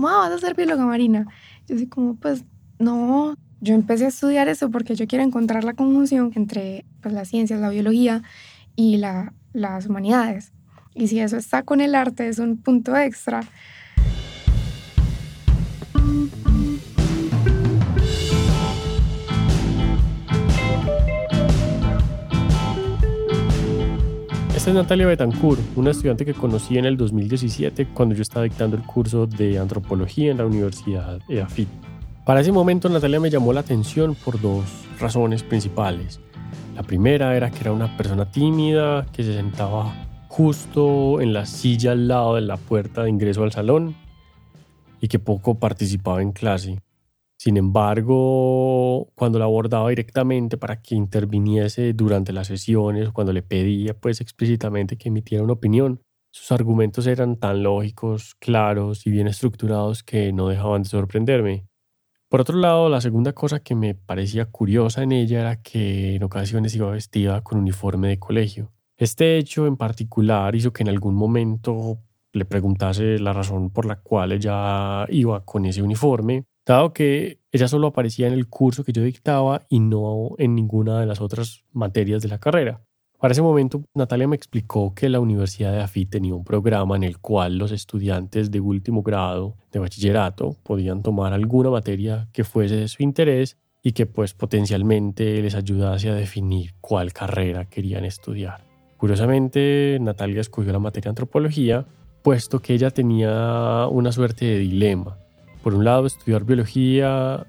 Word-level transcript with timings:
como, 0.00 0.08
ah, 0.08 0.16
vas 0.16 0.32
a 0.32 0.38
ser 0.38 0.54
bióloga 0.54 0.86
marina. 0.86 1.26
Yo 1.68 1.76
soy 1.76 1.86
como, 1.86 2.14
pues 2.14 2.44
no, 2.78 3.36
yo 3.60 3.74
empecé 3.74 4.06
a 4.06 4.08
estudiar 4.08 4.48
eso 4.48 4.70
porque 4.70 4.94
yo 4.94 5.06
quiero 5.06 5.22
encontrar 5.22 5.62
la 5.62 5.74
conjunción 5.74 6.32
entre 6.36 6.86
pues, 7.02 7.12
las 7.12 7.28
ciencias, 7.28 7.60
la 7.60 7.68
biología 7.68 8.22
y 8.76 8.96
la, 8.96 9.34
las 9.52 9.86
humanidades. 9.86 10.52
Y 10.94 11.08
si 11.08 11.20
eso 11.20 11.36
está 11.36 11.64
con 11.64 11.82
el 11.82 11.94
arte, 11.94 12.28
es 12.28 12.38
un 12.38 12.56
punto 12.56 12.96
extra. 12.96 13.42
Esta 24.60 24.72
es 24.72 24.76
Natalia 24.76 25.06
Betancourt, 25.06 25.58
una 25.76 25.90
estudiante 25.90 26.26
que 26.26 26.34
conocí 26.34 26.76
en 26.76 26.84
el 26.84 26.98
2017 26.98 27.86
cuando 27.94 28.14
yo 28.14 28.20
estaba 28.20 28.44
dictando 28.44 28.76
el 28.76 28.82
curso 28.82 29.26
de 29.26 29.58
antropología 29.58 30.30
en 30.32 30.36
la 30.36 30.44
Universidad 30.44 31.18
EAFIT. 31.30 31.66
Para 32.26 32.40
ese 32.42 32.52
momento 32.52 32.90
Natalia 32.90 33.20
me 33.20 33.30
llamó 33.30 33.54
la 33.54 33.60
atención 33.60 34.14
por 34.14 34.38
dos 34.38 34.66
razones 34.98 35.42
principales. 35.42 36.20
La 36.76 36.82
primera 36.82 37.34
era 37.34 37.50
que 37.50 37.60
era 37.60 37.72
una 37.72 37.96
persona 37.96 38.30
tímida 38.30 39.06
que 39.14 39.22
se 39.22 39.32
sentaba 39.32 39.94
justo 40.28 41.22
en 41.22 41.32
la 41.32 41.46
silla 41.46 41.92
al 41.92 42.06
lado 42.06 42.34
de 42.34 42.42
la 42.42 42.58
puerta 42.58 43.04
de 43.04 43.08
ingreso 43.08 43.44
al 43.44 43.52
salón 43.52 43.96
y 45.00 45.08
que 45.08 45.18
poco 45.18 45.54
participaba 45.54 46.20
en 46.20 46.32
clase. 46.32 46.82
Sin 47.42 47.56
embargo, 47.56 49.10
cuando 49.14 49.38
la 49.38 49.46
abordaba 49.46 49.88
directamente 49.88 50.58
para 50.58 50.82
que 50.82 50.94
interviniese 50.94 51.94
durante 51.94 52.34
las 52.34 52.48
sesiones, 52.48 53.12
cuando 53.12 53.32
le 53.32 53.40
pedía 53.40 53.98
pues 53.98 54.20
explícitamente 54.20 54.98
que 54.98 55.08
emitiera 55.08 55.42
una 55.42 55.54
opinión, 55.54 56.02
sus 56.30 56.52
argumentos 56.52 57.06
eran 57.06 57.36
tan 57.36 57.62
lógicos, 57.62 58.34
claros 58.34 59.06
y 59.06 59.10
bien 59.10 59.26
estructurados 59.26 60.02
que 60.02 60.34
no 60.34 60.48
dejaban 60.48 60.82
de 60.82 60.90
sorprenderme. 60.90 61.66
Por 62.28 62.42
otro 62.42 62.58
lado, 62.58 62.90
la 62.90 63.00
segunda 63.00 63.32
cosa 63.32 63.60
que 63.60 63.74
me 63.74 63.94
parecía 63.94 64.44
curiosa 64.44 65.02
en 65.02 65.12
ella 65.12 65.40
era 65.40 65.62
que 65.62 66.16
en 66.16 66.22
ocasiones 66.22 66.74
iba 66.74 66.90
vestida 66.90 67.42
con 67.42 67.58
uniforme 67.58 68.08
de 68.08 68.18
colegio. 68.18 68.70
Este 68.98 69.38
hecho 69.38 69.66
en 69.66 69.78
particular 69.78 70.54
hizo 70.54 70.74
que 70.74 70.82
en 70.82 70.90
algún 70.90 71.14
momento 71.14 72.00
le 72.34 72.44
preguntase 72.44 73.18
la 73.18 73.32
razón 73.32 73.70
por 73.70 73.86
la 73.86 73.96
cual 73.96 74.32
ella 74.32 75.06
iba 75.08 75.42
con 75.46 75.64
ese 75.64 75.80
uniforme 75.80 76.44
dado 76.66 76.92
que 76.92 77.40
ella 77.52 77.68
solo 77.68 77.88
aparecía 77.88 78.26
en 78.26 78.32
el 78.32 78.48
curso 78.48 78.84
que 78.84 78.92
yo 78.92 79.02
dictaba 79.02 79.62
y 79.68 79.80
no 79.80 80.30
en 80.38 80.54
ninguna 80.54 81.00
de 81.00 81.06
las 81.06 81.20
otras 81.20 81.64
materias 81.72 82.22
de 82.22 82.28
la 82.28 82.38
carrera. 82.38 82.80
Para 83.18 83.32
ese 83.32 83.42
momento, 83.42 83.84
Natalia 83.94 84.26
me 84.26 84.36
explicó 84.36 84.94
que 84.94 85.10
la 85.10 85.20
Universidad 85.20 85.72
de 85.72 85.82
AFI 85.82 86.06
tenía 86.06 86.34
un 86.34 86.42
programa 86.42 86.96
en 86.96 87.02
el 87.02 87.18
cual 87.18 87.58
los 87.58 87.70
estudiantes 87.70 88.50
de 88.50 88.60
último 88.60 89.02
grado 89.02 89.56
de 89.72 89.78
bachillerato 89.78 90.56
podían 90.62 91.02
tomar 91.02 91.34
alguna 91.34 91.68
materia 91.68 92.28
que 92.32 92.44
fuese 92.44 92.76
de 92.76 92.88
su 92.88 93.02
interés 93.02 93.58
y 93.82 93.92
que 93.92 94.06
pues 94.06 94.32
potencialmente 94.32 95.42
les 95.42 95.54
ayudase 95.54 96.08
a 96.08 96.14
definir 96.14 96.74
cuál 96.80 97.12
carrera 97.12 97.66
querían 97.66 98.06
estudiar. 98.06 98.64
Curiosamente, 98.96 99.98
Natalia 100.00 100.40
escogió 100.40 100.72
la 100.72 100.78
materia 100.78 101.10
antropología, 101.10 101.86
puesto 102.22 102.60
que 102.60 102.72
ella 102.72 102.90
tenía 102.90 103.86
una 103.90 104.12
suerte 104.12 104.46
de 104.46 104.58
dilema 104.58 105.19
por 105.62 105.74
un 105.74 105.84
lado, 105.84 106.06
estudiar 106.06 106.44
biología 106.44 107.46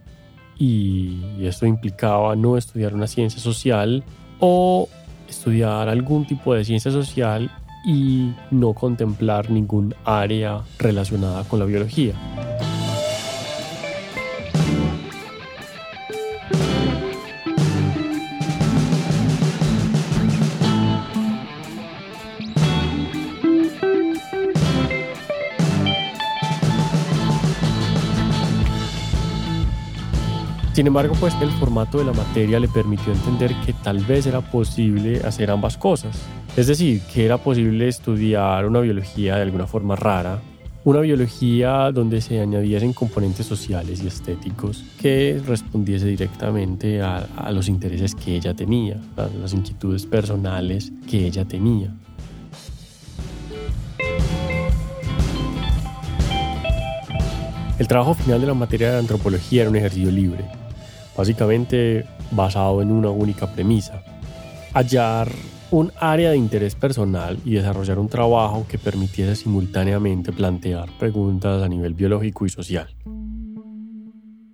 y 0.57 1.45
esto 1.45 1.65
implicaba 1.65 2.35
no 2.35 2.57
estudiar 2.57 2.93
una 2.93 3.07
ciencia 3.07 3.39
social 3.39 4.03
o 4.39 4.87
estudiar 5.27 5.89
algún 5.89 6.25
tipo 6.25 6.53
de 6.53 6.63
ciencia 6.63 6.91
social 6.91 7.49
y 7.85 8.31
no 8.51 8.73
contemplar 8.73 9.49
ningún 9.49 9.95
área 10.05 10.61
relacionada 10.77 11.43
con 11.45 11.59
la 11.59 11.65
biología. 11.65 12.13
Sin 30.81 30.87
embargo, 30.87 31.13
pues 31.19 31.35
el 31.39 31.51
formato 31.51 31.99
de 31.99 32.05
la 32.05 32.11
materia 32.11 32.59
le 32.59 32.67
permitió 32.67 33.13
entender 33.13 33.53
que 33.63 33.71
tal 33.71 33.99
vez 33.99 34.25
era 34.25 34.41
posible 34.41 35.21
hacer 35.23 35.51
ambas 35.51 35.77
cosas. 35.77 36.17
Es 36.57 36.65
decir, 36.65 37.01
que 37.13 37.23
era 37.23 37.37
posible 37.37 37.87
estudiar 37.87 38.65
una 38.65 38.79
biología 38.79 39.35
de 39.35 39.43
alguna 39.43 39.67
forma 39.67 39.95
rara, 39.95 40.41
una 40.83 41.01
biología 41.01 41.91
donde 41.91 42.19
se 42.19 42.41
añadiesen 42.41 42.93
componentes 42.93 43.45
sociales 43.45 44.01
y 44.01 44.07
estéticos 44.07 44.83
que 44.99 45.39
respondiese 45.45 46.07
directamente 46.07 46.99
a, 46.99 47.27
a 47.37 47.51
los 47.51 47.67
intereses 47.67 48.15
que 48.15 48.35
ella 48.37 48.55
tenía, 48.55 48.99
a 49.17 49.27
las 49.39 49.53
inquietudes 49.53 50.07
personales 50.07 50.91
que 51.07 51.27
ella 51.27 51.45
tenía. 51.45 51.93
El 57.77 57.87
trabajo 57.87 58.15
final 58.15 58.41
de 58.41 58.47
la 58.47 58.55
materia 58.55 58.93
de 58.93 58.97
antropología 58.97 59.61
era 59.61 59.69
un 59.69 59.75
ejercicio 59.75 60.11
libre, 60.11 60.45
básicamente 61.15 62.05
basado 62.31 62.81
en 62.81 62.91
una 62.91 63.09
única 63.09 63.51
premisa, 63.51 64.03
hallar 64.73 65.29
un 65.71 65.91
área 65.99 66.31
de 66.31 66.37
interés 66.37 66.75
personal 66.75 67.39
y 67.45 67.53
desarrollar 67.53 67.97
un 67.97 68.09
trabajo 68.09 68.65
que 68.67 68.77
permitiese 68.77 69.35
simultáneamente 69.35 70.33
plantear 70.33 70.89
preguntas 70.99 71.63
a 71.63 71.69
nivel 71.69 71.93
biológico 71.93 72.45
y 72.45 72.49
social. 72.49 72.93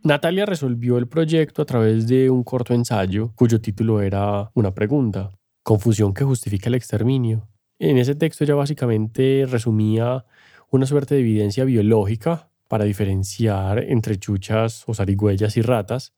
Natalia 0.03 0.45
resolvió 0.45 0.97
el 0.97 1.07
proyecto 1.07 1.63
a 1.63 1.65
través 1.65 2.07
de 2.07 2.29
un 2.29 2.43
corto 2.43 2.73
ensayo 2.73 3.31
cuyo 3.35 3.59
título 3.59 4.01
era 4.01 4.51
Una 4.53 4.73
pregunta, 4.73 5.31
confusión 5.63 6.13
que 6.13 6.23
justifica 6.23 6.69
el 6.69 6.75
exterminio. 6.75 7.47
En 7.79 7.97
ese 7.97 8.15
texto 8.15 8.43
ella 8.43 8.55
básicamente 8.55 9.45
resumía 9.49 10.23
una 10.69 10.85
suerte 10.85 11.15
de 11.15 11.21
evidencia 11.21 11.63
biológica 11.65 12.49
para 12.67 12.85
diferenciar 12.85 13.79
entre 13.83 14.17
chuchas 14.17 14.83
o 14.87 14.93
zarigüeyas 14.93 15.57
y 15.57 15.61
ratas 15.61 16.13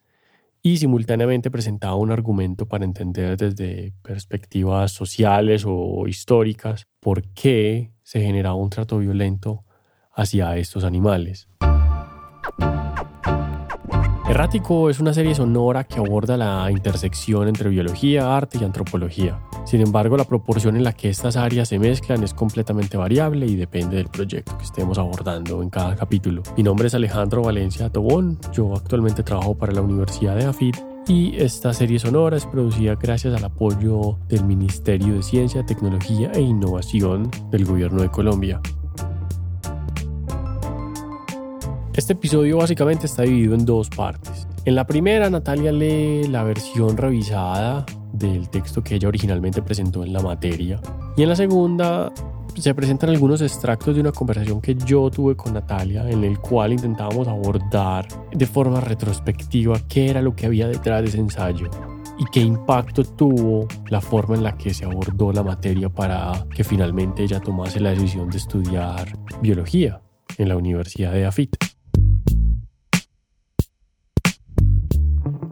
y 0.62 0.78
simultáneamente 0.78 1.52
presentaba 1.52 1.96
un 1.96 2.12
argumento 2.12 2.68
para 2.68 2.86
entender 2.86 3.38
desde 3.38 3.94
perspectivas 4.02 4.92
sociales 4.92 5.64
o 5.66 6.08
históricas 6.08 6.88
por 7.00 7.24
qué 7.34 7.92
se 8.04 8.22
generaba 8.22 8.56
un 8.56 8.70
trato 8.70 8.98
violento 9.00 9.64
hacia 10.14 10.58
estos 10.58 10.84
animales. 10.84 11.48
Errático 14.30 14.92
es 14.92 15.00
una 15.00 15.12
serie 15.12 15.34
sonora 15.34 15.86
que 15.86 15.98
aborda 15.98 16.38
la 16.38 16.70
intersección 16.70 17.48
entre 17.48 17.68
biología, 17.72 18.38
arte 18.38 18.60
y 18.62 18.64
antropología. 18.64 19.40
Sin 19.66 19.82
embargo, 19.82 20.18
la 20.18 20.24
proporción 20.24 20.78
en 20.78 20.84
la 20.84 20.94
que 20.94 21.10
estas 21.10 21.36
áreas 21.36 21.70
se 21.70 21.80
mezclan 21.80 22.24
es 22.24 22.36
completamente 22.36 22.96
variable 22.96 23.48
y 23.48 23.56
depende 23.56 23.98
del 23.98 24.08
proyecto 24.08 24.56
que 24.56 24.66
estemos 24.66 25.00
abordando 25.00 25.64
en 25.64 25.72
cada 25.72 25.96
capítulo. 25.96 26.44
Mi 26.56 26.62
nombre 26.62 26.90
es 26.90 26.94
Alejandro 26.94 27.42
Valencia 27.42 27.90
Tobón, 27.90 28.38
yo 28.54 28.76
actualmente 28.76 29.24
trabajo 29.24 29.58
para 29.58 29.74
la 29.74 29.82
Universidad 29.82 30.36
de 30.36 30.46
AFIT 30.46 30.78
y 31.08 31.36
esta 31.36 31.74
serie 31.74 31.98
sonora 31.98 32.38
es 32.38 32.46
producida 32.46 32.94
gracias 33.02 33.34
al 33.34 33.44
apoyo 33.44 34.20
del 34.28 34.46
Ministerio 34.46 35.16
de 35.16 35.24
Ciencia, 35.24 35.66
Tecnología 35.66 36.32
e 36.36 36.42
Innovación 36.42 37.32
del 37.50 37.66
Gobierno 37.66 38.04
de 38.04 38.10
Colombia. 38.10 38.62
Este 42.00 42.14
episodio 42.14 42.56
básicamente 42.56 43.08
está 43.08 43.24
dividido 43.24 43.56
en 43.56 43.66
dos 43.66 43.90
partes. 43.90 44.48
En 44.64 44.74
la 44.74 44.88
primera, 44.88 45.30
Natalia 45.30 45.74
lee 45.74 46.30
la 46.30 46.44
versión 46.44 46.96
revisada 46.96 47.86
del 48.14 48.50
texto 48.50 48.82
que 48.82 48.96
ella 48.96 49.10
originalmente 49.10 49.62
presentó 49.62 50.06
en 50.06 50.14
la 50.14 50.22
materia. 50.22 50.80
Y 51.18 51.24
en 51.24 51.28
la 51.28 51.36
segunda 51.36 52.10
se 52.56 52.74
presentan 52.74 53.10
algunos 53.10 53.42
extractos 53.42 53.96
de 53.96 54.00
una 54.00 54.14
conversación 54.14 54.62
que 54.62 54.76
yo 54.76 55.12
tuve 55.12 55.36
con 55.36 55.54
Natalia 55.54 56.10
en 56.10 56.24
el 56.24 56.40
cual 56.40 56.72
intentábamos 56.72 57.28
abordar 57.28 58.08
de 58.32 58.46
forma 58.46 58.80
retrospectiva 58.80 59.78
qué 59.90 60.10
era 60.10 60.22
lo 60.22 60.34
que 60.34 60.46
había 60.46 60.70
detrás 60.70 61.02
de 61.02 61.10
ese 61.10 61.18
ensayo 61.18 61.70
y 62.18 62.24
qué 62.32 62.40
impacto 62.40 63.04
tuvo 63.04 63.68
la 63.90 64.00
forma 64.00 64.36
en 64.36 64.44
la 64.44 64.56
que 64.56 64.74
se 64.74 64.86
abordó 64.86 65.34
la 65.34 65.44
materia 65.44 65.90
para 65.90 66.46
que 66.56 66.64
finalmente 66.64 67.24
ella 67.24 67.42
tomase 67.42 67.82
la 67.82 67.90
decisión 67.90 68.30
de 68.30 68.38
estudiar 68.38 69.20
biología 69.42 70.02
en 70.38 70.48
la 70.48 70.56
Universidad 70.56 71.12
de 71.12 71.26
Afit. 71.26 71.58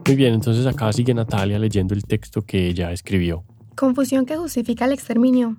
Muy 0.08 0.16
bien, 0.16 0.32
entonces 0.32 0.64
acá 0.64 0.90
sigue 0.90 1.12
Natalia 1.12 1.58
leyendo 1.58 1.92
el 1.92 2.02
texto 2.02 2.40
que 2.40 2.66
ella 2.66 2.92
escribió. 2.92 3.44
Confusión 3.76 4.24
que 4.24 4.38
justifica 4.38 4.86
el 4.86 4.92
exterminio. 4.92 5.58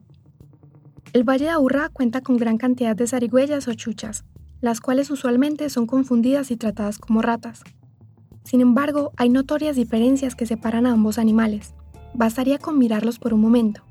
El 1.14 1.24
Valle 1.24 1.46
de 1.46 1.52
Aburrá 1.52 1.90
cuenta 1.90 2.22
con 2.22 2.38
gran 2.38 2.58
cantidad 2.58 2.96
de 2.96 3.06
zarigüeyas 3.06 3.68
o 3.68 3.76
chuchas, 3.76 4.26
las 4.60 4.82
cuales 4.82 5.12
usualmente 5.12 5.70
son 5.70 5.86
confundidas 5.86 6.50
y 6.50 6.58
tratadas 6.58 6.98
como 6.98 7.22
ratas. 7.22 7.62
Sin 8.44 8.62
embargo, 8.62 9.12
hay 9.18 9.30
notorias 9.30 9.76
diferencias 9.76 10.34
que 10.34 10.48
separan 10.48 10.88
a 10.88 10.94
ambos 10.94 11.20
animales. 11.20 11.76
Bastaría 12.16 12.58
con 12.58 12.80
mirarlos 12.80 13.20
por 13.20 13.36
un 13.36 13.42
momento, 13.42 13.84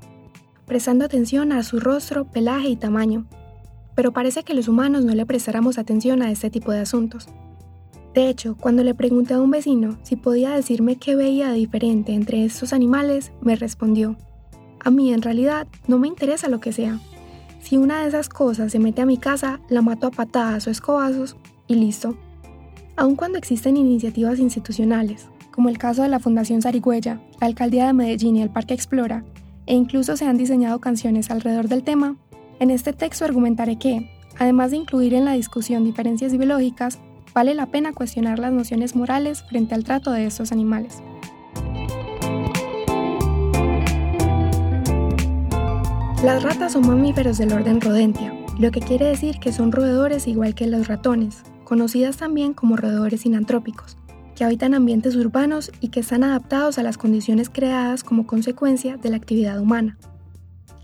prestando 0.65 1.05
atención 1.05 1.53
a 1.53 1.63
su 1.63 1.79
rostro, 1.79 2.25
pelaje 2.25 2.67
y 2.67 2.75
tamaño. 2.75 3.27
pero 3.95 4.11
parece 4.11 4.43
que 4.43 4.53
los 4.53 4.67
humanos 4.67 5.05
no 5.05 5.15
le 5.15 5.25
prestáramos 5.25 5.77
atención 5.77 6.21
a 6.21 6.31
este 6.31 6.49
tipo 6.49 6.73
de 6.73 6.79
asuntos. 6.79 7.27
De 8.13 8.27
hecho, 8.27 8.57
cuando 8.57 8.83
le 8.83 8.95
pregunté 8.95 9.35
a 9.35 9.41
un 9.41 9.51
vecino 9.51 9.97
si 10.03 10.15
podía 10.15 10.51
decirme 10.51 10.95
qué 10.95 11.15
veía 11.15 11.49
de 11.49 11.55
diferente 11.55 12.13
entre 12.13 12.43
estos 12.43 12.73
animales, 12.73 13.31
me 13.41 13.55
respondió, 13.55 14.17
a 14.79 14.89
mí 14.89 15.13
en 15.13 15.21
realidad 15.21 15.67
no 15.87 15.99
me 15.99 16.07
interesa 16.07 16.49
lo 16.49 16.59
que 16.59 16.71
sea. 16.71 16.99
Si 17.61 17.77
una 17.77 18.01
de 18.01 18.07
esas 18.07 18.29
cosas 18.29 18.71
se 18.71 18.79
mete 18.79 19.01
a 19.01 19.05
mi 19.05 19.17
casa, 19.17 19.59
la 19.69 19.81
mato 19.81 20.07
a 20.07 20.11
patadas 20.11 20.65
o 20.67 20.71
escobazos 20.71 21.35
y 21.67 21.75
listo. 21.75 22.15
Aun 22.95 23.15
cuando 23.15 23.37
existen 23.37 23.77
iniciativas 23.77 24.39
institucionales, 24.39 25.27
como 25.51 25.69
el 25.69 25.77
caso 25.77 26.01
de 26.01 26.09
la 26.09 26.19
Fundación 26.19 26.61
Sarigüeya, 26.61 27.21
la 27.39 27.47
Alcaldía 27.47 27.87
de 27.87 27.93
Medellín 27.93 28.37
y 28.37 28.41
el 28.41 28.49
Parque 28.49 28.73
Explora, 28.73 29.25
e 29.65 29.75
incluso 29.75 30.17
se 30.17 30.25
han 30.25 30.37
diseñado 30.37 30.79
canciones 30.79 31.29
alrededor 31.29 31.67
del 31.67 31.83
tema, 31.83 32.15
en 32.59 32.71
este 32.71 32.91
texto 32.93 33.25
argumentaré 33.25 33.77
que, 33.77 34.09
además 34.37 34.71
de 34.71 34.77
incluir 34.77 35.13
en 35.13 35.25
la 35.25 35.33
discusión 35.33 35.83
diferencias 35.83 36.35
biológicas, 36.35 36.99
vale 37.33 37.53
la 37.53 37.67
pena 37.67 37.93
cuestionar 37.93 38.39
las 38.39 38.51
nociones 38.51 38.95
morales 38.95 39.43
frente 39.43 39.75
al 39.75 39.83
trato 39.83 40.11
de 40.11 40.25
estos 40.25 40.51
animales. 40.51 41.01
Las 46.23 46.43
ratas 46.43 46.73
son 46.73 46.85
mamíferos 46.85 47.37
del 47.37 47.53
orden 47.53 47.79
Rodentia, 47.79 48.33
lo 48.59 48.71
que 48.71 48.81
quiere 48.81 49.05
decir 49.05 49.39
que 49.39 49.53
son 49.53 49.71
roedores 49.71 50.27
igual 50.27 50.53
que 50.53 50.67
los 50.67 50.89
ratones, 50.89 51.43
conocidas 51.63 52.17
también 52.17 52.53
como 52.53 52.75
roedores 52.75 53.25
inantrópicos, 53.25 53.95
que 54.35 54.43
habitan 54.43 54.73
ambientes 54.73 55.15
urbanos 55.15 55.71
y 55.79 55.89
que 55.89 56.01
están 56.01 56.25
adaptados 56.25 56.77
a 56.77 56.83
las 56.83 56.97
condiciones 56.97 57.49
creadas 57.49 58.03
como 58.03 58.27
consecuencia 58.27 58.97
de 58.97 59.09
la 59.09 59.15
actividad 59.15 59.61
humana. 59.61 59.97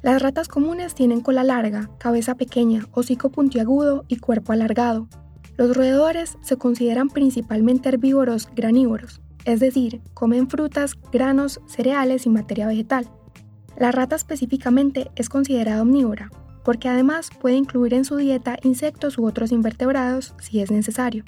Las 0.01 0.21
ratas 0.21 0.47
comunes 0.47 0.95
tienen 0.95 1.19
cola 1.19 1.43
larga, 1.43 1.89
cabeza 1.97 2.35
pequeña, 2.35 2.85
hocico 2.93 3.29
puntiagudo 3.29 4.05
y 4.07 4.17
cuerpo 4.17 4.53
alargado, 4.53 5.09
los 5.57 5.75
roedores 5.75 6.37
se 6.41 6.57
consideran 6.57 7.09
principalmente 7.09 7.89
herbívoros 7.89 8.49
granívoros, 8.55 9.21
es 9.45 9.59
decir, 9.59 10.01
comen 10.13 10.49
frutas, 10.49 10.95
granos, 11.11 11.61
cereales 11.67 12.25
y 12.25 12.29
materia 12.29 12.67
vegetal. 12.67 13.09
La 13.77 13.91
rata 13.91 14.15
específicamente 14.15 15.11
es 15.15 15.29
considerada 15.29 15.81
omnívora, 15.81 16.31
porque 16.63 16.89
además 16.89 17.29
puede 17.39 17.55
incluir 17.55 17.93
en 17.93 18.05
su 18.05 18.15
dieta 18.17 18.57
insectos 18.63 19.17
u 19.17 19.25
otros 19.25 19.51
invertebrados 19.51 20.33
si 20.39 20.59
es 20.59 20.71
necesario. 20.71 21.23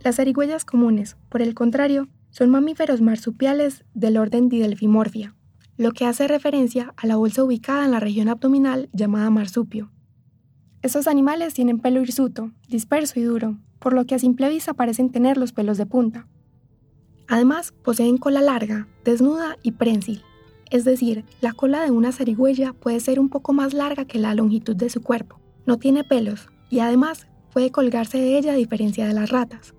Las 0.00 0.16
zarigüeyas 0.16 0.64
comunes, 0.64 1.16
por 1.28 1.42
el 1.42 1.54
contrario, 1.54 2.08
son 2.30 2.50
mamíferos 2.50 3.00
marsupiales 3.00 3.84
del 3.94 4.16
orden 4.16 4.48
Didelphimorphia, 4.48 5.34
lo 5.76 5.92
que 5.92 6.06
hace 6.06 6.28
referencia 6.28 6.94
a 6.96 7.06
la 7.06 7.16
bolsa 7.16 7.42
ubicada 7.42 7.84
en 7.84 7.90
la 7.90 8.00
región 8.00 8.28
abdominal 8.28 8.88
llamada 8.92 9.30
marsupio. 9.30 9.90
Estos 10.88 11.06
animales 11.06 11.52
tienen 11.52 11.80
pelo 11.80 12.00
hirsuto, 12.00 12.50
disperso 12.66 13.20
y 13.20 13.22
duro, 13.22 13.58
por 13.78 13.92
lo 13.92 14.06
que 14.06 14.14
a 14.14 14.18
simple 14.18 14.48
vista 14.48 14.72
parecen 14.72 15.10
tener 15.10 15.36
los 15.36 15.52
pelos 15.52 15.76
de 15.76 15.84
punta. 15.84 16.26
Además, 17.26 17.74
poseen 17.84 18.16
cola 18.16 18.40
larga, 18.40 18.88
desnuda 19.04 19.58
y 19.62 19.72
prensil, 19.72 20.22
es 20.70 20.86
decir, 20.86 21.26
la 21.42 21.52
cola 21.52 21.82
de 21.82 21.90
una 21.90 22.10
zarigüeya 22.10 22.72
puede 22.72 23.00
ser 23.00 23.20
un 23.20 23.28
poco 23.28 23.52
más 23.52 23.74
larga 23.74 24.06
que 24.06 24.18
la 24.18 24.32
longitud 24.32 24.74
de 24.74 24.88
su 24.88 25.02
cuerpo, 25.02 25.38
no 25.66 25.76
tiene 25.76 26.04
pelos 26.04 26.48
y 26.70 26.78
además 26.78 27.26
puede 27.52 27.70
colgarse 27.70 28.16
de 28.16 28.38
ella 28.38 28.52
a 28.52 28.56
diferencia 28.56 29.06
de 29.06 29.12
las 29.12 29.28
ratas. 29.28 29.74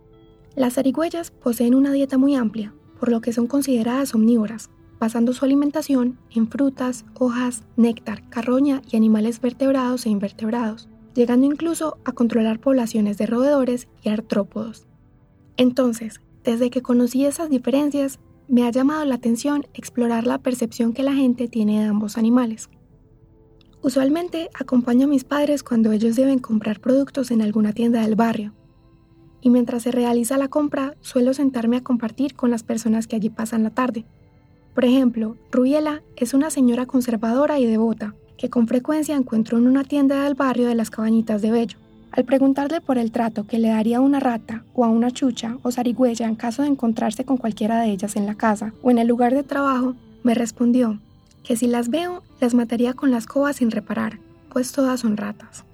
Las 0.56 0.75
zarigüeyas 0.75 1.31
poseen 1.31 1.73
una 1.73 1.91
dieta 1.91 2.19
muy 2.19 2.35
amplia, 2.35 2.75
por 3.00 3.09
lo 3.09 3.19
que 3.21 3.33
son 3.33 3.47
consideradas 3.47 4.13
omnívoras, 4.13 4.69
basando 5.00 5.33
su 5.33 5.44
alimentación 5.44 6.19
en 6.29 6.51
frutas, 6.51 7.03
hojas, 7.15 7.63
néctar, 7.77 8.29
carroña 8.29 8.83
y 8.91 8.95
animales 8.95 9.41
vertebrados 9.41 10.06
e 10.06 10.11
invertebrados, 10.11 10.88
llegando 11.19 11.45
incluso 11.45 11.98
a 12.06 12.13
controlar 12.13 12.62
poblaciones 12.62 13.18
de 13.18 13.25
roedores 13.25 13.89
y 14.01 14.07
artrópodos. 14.07 14.88
Entonces, 15.57 16.21
desde 16.45 16.69
que 16.69 16.81
conocí 16.81 17.25
esas 17.25 17.50
diferencias, 17.50 18.19
me 18.48 18.66
ha 18.66 18.71
llamado 18.71 19.04
la 19.04 19.16
atención 19.16 19.68
explorar 19.74 20.25
la 20.25 20.38
percepción 20.38 20.94
que 20.94 21.04
la 21.04 21.13
gente 21.13 21.50
tiene 21.50 21.81
de 21.81 21.88
ambos 21.88 22.18
animales. 22.18 22.69
Usualmente 23.81 24.50
acompaño 24.57 25.07
a 25.07 25.10
mis 25.10 25.25
padres 25.25 25.62
cuando 25.62 25.92
ellos 25.92 26.16
deben 26.16 26.39
comprar 26.39 26.80
productos 26.80 27.31
en 27.31 27.42
alguna 27.42 27.74
tienda 27.74 28.01
del 28.01 28.16
barrio. 28.16 28.54
Y 29.42 29.50
mientras 29.50 29.83
se 29.83 29.92
realiza 29.92 30.38
la 30.38 30.48
compra, 30.48 30.95
suelo 31.01 31.33
sentarme 31.33 31.75
a 31.75 31.83
compartir 31.83 32.33
con 32.33 32.50
las 32.50 32.63
personas 32.63 33.07
que 33.07 33.18
allí 33.18 33.30
pasan 33.30 33.63
la 33.63 33.71
tarde, 33.71 34.06
por 34.80 34.86
ejemplo, 34.86 35.36
Rubiela 35.51 36.04
es 36.16 36.33
una 36.33 36.50
señora 36.50 36.86
conservadora 36.86 37.60
y 37.60 37.66
devota, 37.66 38.16
que 38.39 38.50
con 38.50 38.68
frecuencia 38.68 39.18
encuentro 39.18 39.57
en 39.57 39.68
una 39.68 39.83
tienda 39.83 40.24
del 40.24 40.33
barrio 40.33 40.69
de 40.69 40.75
las 40.75 40.89
Cabañitas 40.89 41.41
de 41.41 41.51
Bello. 41.51 41.77
Al 42.12 42.24
preguntarle 42.24 42.80
por 42.80 42.97
el 42.97 43.12
trato 43.12 43.45
que 43.45 43.59
le 43.59 43.68
daría 43.68 43.97
a 43.97 44.01
una 44.01 44.21
rata 44.21 44.63
o 44.74 44.86
a 44.86 44.88
una 44.88 45.12
chucha 45.12 45.57
o 45.62 45.71
zarigüeya 45.71 46.25
en 46.25 46.36
caso 46.36 46.62
de 46.62 46.69
encontrarse 46.69 47.25
con 47.25 47.36
cualquiera 47.36 47.81
de 47.81 47.91
ellas 47.91 48.15
en 48.15 48.25
la 48.25 48.36
casa 48.36 48.74
o 48.81 48.91
en 48.91 48.97
el 48.97 49.07
lugar 49.07 49.33
de 49.33 49.44
trabajo, 49.44 49.95
me 50.24 50.33
respondió 50.33 51.00
que 51.44 51.57
si 51.57 51.68
las 51.68 51.89
veo, 51.89 52.24
las 52.39 52.53
mataría 52.53 52.94
con 52.94 53.12
las 53.12 53.24
escoba 53.24 53.51
sin 53.51 53.71
reparar, 53.71 54.19
pues 54.51 54.71
todas 54.71 55.01
son 55.01 55.18
ratas. 55.18 55.65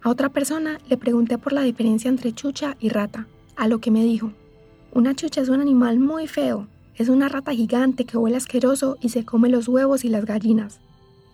A 0.00 0.08
otra 0.08 0.28
persona 0.28 0.78
le 0.88 0.96
pregunté 0.96 1.38
por 1.38 1.52
la 1.52 1.62
diferencia 1.62 2.08
entre 2.08 2.32
chucha 2.32 2.76
y 2.78 2.88
rata, 2.88 3.26
a 3.56 3.66
lo 3.66 3.80
que 3.80 3.90
me 3.90 4.04
dijo, 4.04 4.32
una 4.92 5.14
chucha 5.14 5.40
es 5.40 5.48
un 5.48 5.60
animal 5.60 5.98
muy 5.98 6.28
feo, 6.28 6.68
es 6.96 7.08
una 7.08 7.28
rata 7.28 7.52
gigante 7.52 8.04
que 8.04 8.16
huele 8.16 8.36
asqueroso 8.36 8.96
y 9.00 9.08
se 9.08 9.24
come 9.24 9.48
los 9.48 9.66
huevos 9.66 10.04
y 10.04 10.08
las 10.08 10.24
gallinas. 10.24 10.80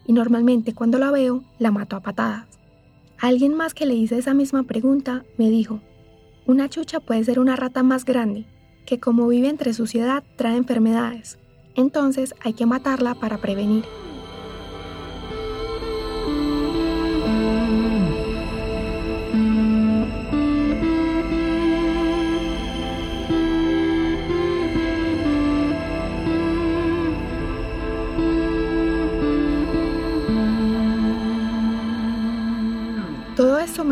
Y 0.09 0.13
normalmente 0.15 0.75
cuando 0.75 0.99
la 0.99 1.13
veo, 1.13 1.45
la 1.61 1.71
mato 1.71 1.95
a 1.95 2.01
patadas. 2.01 2.47
alguien 3.19 3.55
más 3.55 3.75
que 3.75 3.87
le 3.87 3.95
hice 3.95 4.19
esa 4.19 4.35
misma 4.35 4.65
pregunta 4.65 5.25
me 5.37 5.51
dijo, 5.51 5.81
una 6.47 6.69
chucha 6.69 6.99
puede 6.99 7.23
ser 7.23 7.39
una 7.39 7.57
rata 7.57 7.83
más 7.83 8.05
grande, 8.05 8.47
que 8.87 8.99
como 8.99 9.29
vive 9.29 9.49
entre 9.49 9.75
suciedad 9.75 10.25
trae 10.37 10.57
enfermedades. 10.57 11.39
Entonces 11.77 12.35
hay 12.41 12.55
que 12.55 12.65
matarla 12.65 13.15
para 13.17 13.39
prevenir. 13.39 13.85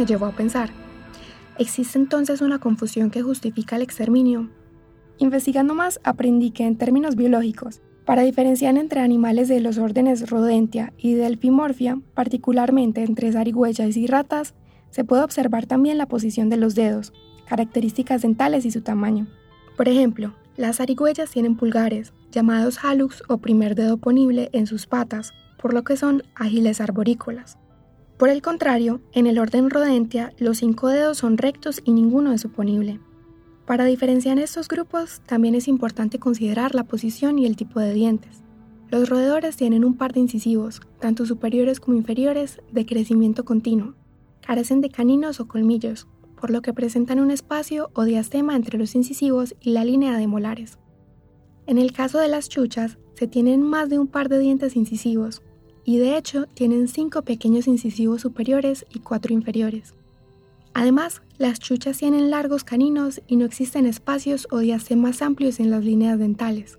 Llevó 0.06 0.26
a 0.26 0.32
pensar, 0.32 0.70
¿existe 1.58 1.98
entonces 1.98 2.40
una 2.40 2.58
confusión 2.58 3.10
que 3.10 3.22
justifica 3.22 3.76
el 3.76 3.82
exterminio? 3.82 4.48
Investigando 5.18 5.74
más, 5.74 6.00
aprendí 6.04 6.50
que 6.50 6.64
en 6.64 6.76
términos 6.76 7.16
biológicos, 7.16 7.82
para 8.04 8.22
diferenciar 8.22 8.76
entre 8.78 9.00
animales 9.00 9.48
de 9.48 9.60
los 9.60 9.78
órdenes 9.78 10.30
Rodentia 10.30 10.92
y 10.96 11.14
Delphimorphia, 11.14 12.00
particularmente 12.14 13.02
entre 13.02 13.32
zarigüeyas 13.32 13.96
y 13.96 14.06
ratas, 14.06 14.54
se 14.90 15.04
puede 15.04 15.24
observar 15.24 15.66
también 15.66 15.98
la 15.98 16.06
posición 16.06 16.48
de 16.48 16.56
los 16.56 16.76
dedos, 16.76 17.12
características 17.48 18.22
dentales 18.22 18.64
y 18.64 18.70
su 18.70 18.82
tamaño. 18.82 19.26
Por 19.76 19.88
ejemplo, 19.88 20.34
las 20.56 20.76
zarigüeyas 20.76 21.30
tienen 21.30 21.56
pulgares, 21.56 22.12
llamados 22.30 22.78
hallux 22.84 23.22
o 23.28 23.38
primer 23.38 23.74
dedo 23.74 23.96
ponible, 23.96 24.50
en 24.52 24.66
sus 24.66 24.86
patas, 24.86 25.34
por 25.60 25.74
lo 25.74 25.82
que 25.82 25.96
son 25.96 26.22
ágiles 26.36 26.80
arborícolas. 26.80 27.58
Por 28.18 28.30
el 28.30 28.40
contrario, 28.40 29.02
en 29.12 29.26
el 29.26 29.38
orden 29.38 29.68
Rodentia, 29.68 30.32
los 30.38 30.58
cinco 30.58 30.88
dedos 30.88 31.18
son 31.18 31.36
rectos 31.36 31.82
y 31.84 31.92
ninguno 31.92 32.32
es 32.32 32.46
oponible. 32.46 32.98
Para 33.66 33.84
diferenciar 33.84 34.38
estos 34.38 34.68
grupos, 34.68 35.20
también 35.26 35.54
es 35.54 35.68
importante 35.68 36.18
considerar 36.18 36.74
la 36.74 36.84
posición 36.84 37.38
y 37.38 37.44
el 37.44 37.56
tipo 37.56 37.78
de 37.78 37.92
dientes. 37.92 38.42
Los 38.88 39.10
roedores 39.10 39.56
tienen 39.56 39.84
un 39.84 39.98
par 39.98 40.14
de 40.14 40.20
incisivos, 40.20 40.80
tanto 40.98 41.26
superiores 41.26 41.78
como 41.78 41.98
inferiores, 41.98 42.62
de 42.72 42.86
crecimiento 42.86 43.44
continuo. 43.44 43.94
Carecen 44.40 44.80
de 44.80 44.88
caninos 44.88 45.40
o 45.40 45.48
colmillos, 45.48 46.06
por 46.40 46.50
lo 46.50 46.62
que 46.62 46.72
presentan 46.72 47.20
un 47.20 47.30
espacio 47.30 47.90
o 47.92 48.04
diastema 48.04 48.56
entre 48.56 48.78
los 48.78 48.94
incisivos 48.94 49.54
y 49.60 49.70
la 49.70 49.84
línea 49.84 50.16
de 50.16 50.26
molares. 50.26 50.78
En 51.66 51.76
el 51.76 51.92
caso 51.92 52.18
de 52.18 52.28
las 52.28 52.48
chuchas, 52.48 52.96
se 53.14 53.26
tienen 53.26 53.60
más 53.60 53.90
de 53.90 53.98
un 53.98 54.06
par 54.06 54.30
de 54.30 54.38
dientes 54.38 54.76
incisivos, 54.76 55.42
y 55.86 55.98
de 55.98 56.18
hecho 56.18 56.46
tienen 56.52 56.88
cinco 56.88 57.22
pequeños 57.22 57.68
incisivos 57.68 58.20
superiores 58.20 58.84
y 58.92 58.98
cuatro 58.98 59.32
inferiores. 59.32 59.94
Además, 60.74 61.22
las 61.38 61.60
chuchas 61.60 61.96
tienen 61.98 62.28
largos 62.28 62.64
caninos 62.64 63.22
y 63.28 63.36
no 63.36 63.44
existen 63.44 63.86
espacios 63.86 64.48
o 64.50 64.58
diastemas 64.58 65.22
amplios 65.22 65.60
en 65.60 65.70
las 65.70 65.84
líneas 65.84 66.18
dentales. 66.18 66.78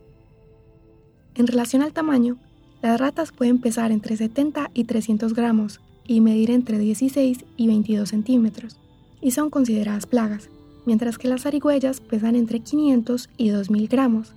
En 1.36 1.48
relación 1.48 1.82
al 1.82 1.94
tamaño, 1.94 2.38
las 2.82 3.00
ratas 3.00 3.32
pueden 3.32 3.60
pesar 3.62 3.92
entre 3.92 4.18
70 4.18 4.72
y 4.74 4.84
300 4.84 5.34
gramos 5.34 5.80
y 6.06 6.20
medir 6.20 6.52
entre 6.52 6.78
16 6.78 7.46
y 7.56 7.68
22 7.68 8.10
centímetros, 8.10 8.78
y 9.22 9.32
son 9.32 9.50
consideradas 9.50 10.06
plagas, 10.06 10.50
mientras 10.86 11.18
que 11.18 11.30
las 11.30 11.44
zarigüeyas 11.44 12.02
pesan 12.02 12.36
entre 12.36 12.60
500 12.60 13.30
y 13.38 13.50
2000 13.50 13.88
gramos 13.88 14.34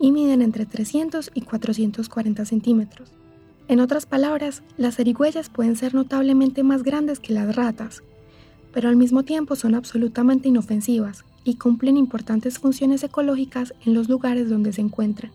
y 0.00 0.10
miden 0.10 0.42
entre 0.42 0.66
300 0.66 1.30
y 1.34 1.42
440 1.42 2.44
centímetros. 2.44 3.17
En 3.68 3.80
otras 3.80 4.06
palabras, 4.06 4.62
las 4.78 4.96
zarigüeyas 4.96 5.50
pueden 5.50 5.76
ser 5.76 5.94
notablemente 5.94 6.62
más 6.62 6.82
grandes 6.82 7.20
que 7.20 7.34
las 7.34 7.54
ratas, 7.54 8.02
pero 8.72 8.88
al 8.88 8.96
mismo 8.96 9.24
tiempo 9.24 9.56
son 9.56 9.74
absolutamente 9.74 10.48
inofensivas 10.48 11.26
y 11.44 11.56
cumplen 11.56 11.98
importantes 11.98 12.58
funciones 12.58 13.04
ecológicas 13.04 13.74
en 13.84 13.92
los 13.92 14.08
lugares 14.08 14.48
donde 14.48 14.72
se 14.72 14.80
encuentran. 14.80 15.32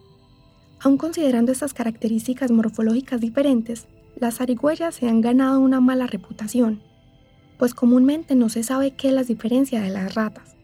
Aun 0.79 0.97
considerando 0.97 1.51
estas 1.51 1.75
características 1.75 2.49
morfológicas 2.49 3.21
diferentes, 3.21 3.87
las 4.15 4.37
zarigüeyas 4.37 4.95
se 4.95 5.07
han 5.07 5.21
ganado 5.21 5.59
una 5.59 5.79
mala 5.79 6.07
reputación, 6.07 6.81
pues 7.59 7.75
comúnmente 7.75 8.33
no 8.33 8.49
se 8.49 8.63
sabe 8.63 8.91
qué 8.91 9.11
las 9.11 9.27
diferencia 9.27 9.81
de 9.81 9.89
las 9.89 10.15
ratas. 10.15 10.55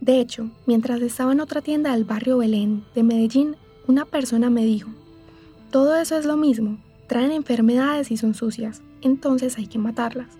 De 0.00 0.20
hecho, 0.20 0.50
mientras 0.64 1.02
estaba 1.02 1.32
en 1.32 1.40
otra 1.40 1.60
tienda 1.60 1.92
del 1.92 2.04
barrio 2.04 2.38
Belén 2.38 2.84
de 2.94 3.02
Medellín, 3.02 3.56
una 3.88 4.04
persona 4.04 4.48
me 4.48 4.64
dijo, 4.64 4.90
todo 5.70 5.96
eso 5.96 6.16
es 6.16 6.24
lo 6.24 6.36
mismo, 6.36 6.78
traen 7.10 7.32
enfermedades 7.32 8.12
y 8.12 8.16
son 8.16 8.34
sucias, 8.34 8.82
entonces 9.02 9.58
hay 9.58 9.66
que 9.66 9.80
matarlas. 9.80 10.38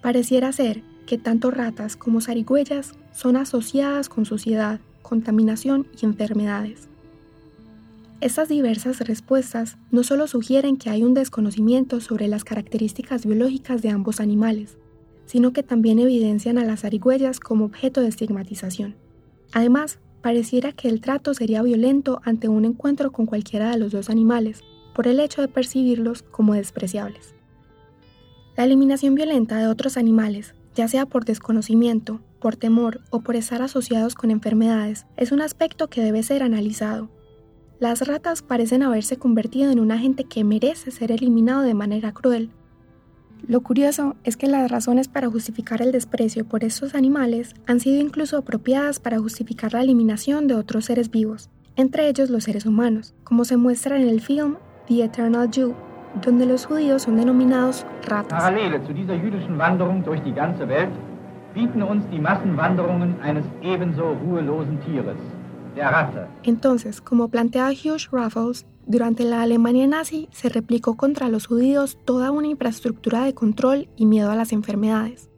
Pareciera 0.00 0.50
ser 0.52 0.82
que 1.04 1.18
tanto 1.18 1.50
ratas 1.50 1.96
como 1.96 2.22
zarigüeyas 2.22 2.94
son 3.12 3.36
asociadas 3.36 4.08
con 4.08 4.24
suciedad, 4.24 4.80
contaminación 5.02 5.86
y 6.00 6.06
enfermedades. 6.06 6.88
Estas 8.22 8.48
diversas 8.48 9.00
respuestas 9.00 9.76
no 9.90 10.02
solo 10.02 10.26
sugieren 10.28 10.78
que 10.78 10.88
hay 10.88 11.02
un 11.02 11.12
desconocimiento 11.12 12.00
sobre 12.00 12.26
las 12.26 12.42
características 12.42 13.26
biológicas 13.26 13.82
de 13.82 13.90
ambos 13.90 14.18
animales, 14.18 14.78
sino 15.26 15.52
que 15.52 15.62
también 15.62 15.98
evidencian 15.98 16.56
a 16.56 16.64
las 16.64 16.80
zarigüeyas 16.80 17.38
como 17.38 17.66
objeto 17.66 18.00
de 18.00 18.08
estigmatización. 18.08 18.96
Además, 19.52 19.98
pareciera 20.22 20.72
que 20.72 20.88
el 20.88 21.02
trato 21.02 21.34
sería 21.34 21.60
violento 21.60 22.22
ante 22.24 22.48
un 22.48 22.64
encuentro 22.64 23.12
con 23.12 23.26
cualquiera 23.26 23.70
de 23.70 23.78
los 23.78 23.92
dos 23.92 24.08
animales, 24.08 24.64
por 24.98 25.06
el 25.06 25.20
hecho 25.20 25.42
de 25.42 25.46
percibirlos 25.46 26.24
como 26.24 26.54
despreciables. 26.54 27.32
La 28.56 28.64
eliminación 28.64 29.14
violenta 29.14 29.56
de 29.58 29.68
otros 29.68 29.96
animales, 29.96 30.56
ya 30.74 30.88
sea 30.88 31.06
por 31.06 31.24
desconocimiento, 31.24 32.20
por 32.40 32.56
temor 32.56 33.00
o 33.10 33.20
por 33.20 33.36
estar 33.36 33.62
asociados 33.62 34.16
con 34.16 34.32
enfermedades, 34.32 35.06
es 35.16 35.30
un 35.30 35.40
aspecto 35.40 35.86
que 35.86 36.02
debe 36.02 36.24
ser 36.24 36.42
analizado. 36.42 37.10
Las 37.78 38.08
ratas 38.08 38.42
parecen 38.42 38.82
haberse 38.82 39.18
convertido 39.18 39.70
en 39.70 39.78
un 39.78 39.92
agente 39.92 40.24
que 40.24 40.42
merece 40.42 40.90
ser 40.90 41.12
eliminado 41.12 41.62
de 41.62 41.74
manera 41.74 42.10
cruel. 42.10 42.50
Lo 43.46 43.60
curioso 43.60 44.16
es 44.24 44.36
que 44.36 44.48
las 44.48 44.68
razones 44.68 45.06
para 45.06 45.30
justificar 45.30 45.80
el 45.80 45.92
desprecio 45.92 46.44
por 46.44 46.64
estos 46.64 46.96
animales 46.96 47.54
han 47.66 47.78
sido 47.78 48.00
incluso 48.00 48.36
apropiadas 48.36 48.98
para 48.98 49.20
justificar 49.20 49.74
la 49.74 49.82
eliminación 49.82 50.48
de 50.48 50.56
otros 50.56 50.86
seres 50.86 51.08
vivos, 51.08 51.50
entre 51.76 52.08
ellos 52.08 52.30
los 52.30 52.42
seres 52.42 52.66
humanos, 52.66 53.14
como 53.22 53.44
se 53.44 53.56
muestra 53.56 53.96
en 53.96 54.08
el 54.08 54.20
film 54.20 54.56
The 54.88 55.04
Eternal 55.04 55.50
Jew, 55.50 55.74
donde 56.24 56.46
los 56.46 56.64
judíos 56.64 57.02
son 57.02 57.16
denominados 57.16 57.84
ratas. 58.06 58.42
Parallele 58.42 58.82
zu 58.86 58.94
dieser 58.94 59.14
jüdischen 59.14 59.58
Wanderung 59.58 60.02
durch 60.02 60.22
die 60.22 60.32
ganze 60.32 60.66
Welt 60.66 60.90
bieten 61.52 61.82
uns 61.82 62.04
die 62.10 62.18
Massenwanderungen 62.18 63.20
eines 63.20 63.44
ebenso 63.60 64.12
ruhelosen 64.24 64.80
Tieres, 64.80 65.18
der 65.76 65.90
Ratte. 65.92 66.26
Entonces, 66.42 67.02
como 67.02 67.28
plantea 67.28 67.70
Hugh 67.70 68.08
Raffles, 68.10 68.64
durante 68.86 69.24
la 69.24 69.42
Alemania 69.42 69.86
nazi 69.86 70.28
se 70.32 70.48
replicó 70.48 70.96
contra 70.96 71.28
los 71.28 71.46
judíos 71.46 71.98
toda 72.06 72.30
una 72.30 72.46
infraestructura 72.46 73.24
de 73.24 73.34
control 73.34 73.88
y 73.96 74.06
miedo 74.06 74.30
a 74.30 74.36
las 74.36 74.52
enfermedades. 74.52 75.28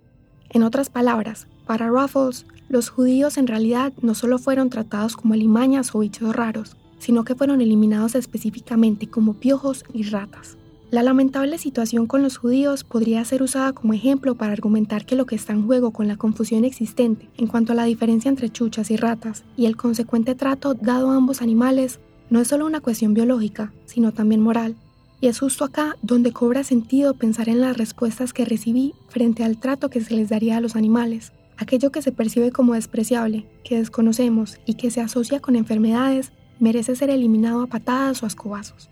En 0.50 0.62
otras 0.62 0.90
palabras, 0.90 1.48
para 1.66 1.90
Raffles, 1.90 2.46
los 2.68 2.88
judíos 2.88 3.36
en 3.36 3.48
realidad 3.48 3.92
no 4.00 4.14
solo 4.14 4.38
fueron 4.38 4.70
tratados 4.70 5.16
como 5.16 5.34
alimañas 5.34 5.92
o 5.94 5.98
bichos 5.98 6.36
raros, 6.36 6.76
sino 7.00 7.24
que 7.24 7.34
fueron 7.34 7.60
eliminados 7.60 8.14
específicamente 8.14 9.08
como 9.08 9.34
piojos 9.34 9.84
y 9.92 10.04
ratas. 10.04 10.56
La 10.90 11.04
lamentable 11.04 11.56
situación 11.58 12.06
con 12.06 12.22
los 12.22 12.36
judíos 12.36 12.82
podría 12.82 13.24
ser 13.24 13.42
usada 13.42 13.72
como 13.72 13.92
ejemplo 13.92 14.34
para 14.34 14.52
argumentar 14.52 15.06
que 15.06 15.14
lo 15.14 15.24
que 15.24 15.36
está 15.36 15.52
en 15.52 15.64
juego 15.64 15.92
con 15.92 16.08
la 16.08 16.16
confusión 16.16 16.64
existente 16.64 17.28
en 17.36 17.46
cuanto 17.46 17.72
a 17.72 17.76
la 17.76 17.84
diferencia 17.84 18.28
entre 18.28 18.50
chuchas 18.50 18.90
y 18.90 18.96
ratas 18.96 19.44
y 19.56 19.66
el 19.66 19.76
consecuente 19.76 20.34
trato 20.34 20.74
dado 20.74 21.10
a 21.10 21.16
ambos 21.16 21.42
animales 21.42 22.00
no 22.28 22.40
es 22.40 22.48
solo 22.48 22.66
una 22.66 22.80
cuestión 22.80 23.14
biológica, 23.14 23.72
sino 23.86 24.12
también 24.12 24.40
moral. 24.40 24.74
Y 25.20 25.28
es 25.28 25.38
justo 25.38 25.64
acá 25.64 25.96
donde 26.02 26.32
cobra 26.32 26.64
sentido 26.64 27.14
pensar 27.14 27.48
en 27.48 27.60
las 27.60 27.76
respuestas 27.76 28.32
que 28.32 28.44
recibí 28.44 28.94
frente 29.08 29.44
al 29.44 29.58
trato 29.58 29.90
que 29.90 30.00
se 30.00 30.14
les 30.14 30.28
daría 30.28 30.56
a 30.56 30.60
los 30.60 30.74
animales. 30.74 31.32
Aquello 31.56 31.92
que 31.92 32.02
se 32.02 32.10
percibe 32.10 32.50
como 32.50 32.74
despreciable, 32.74 33.46
que 33.62 33.78
desconocemos 33.78 34.58
y 34.66 34.74
que 34.74 34.90
se 34.90 35.02
asocia 35.02 35.38
con 35.38 35.54
enfermedades, 35.54 36.32
merece 36.60 36.94
ser 36.94 37.10
eliminado 37.10 37.62
a 37.62 37.66
patadas 37.66 38.22
o 38.22 38.26
a 38.26 38.28
escobazos. 38.28 38.90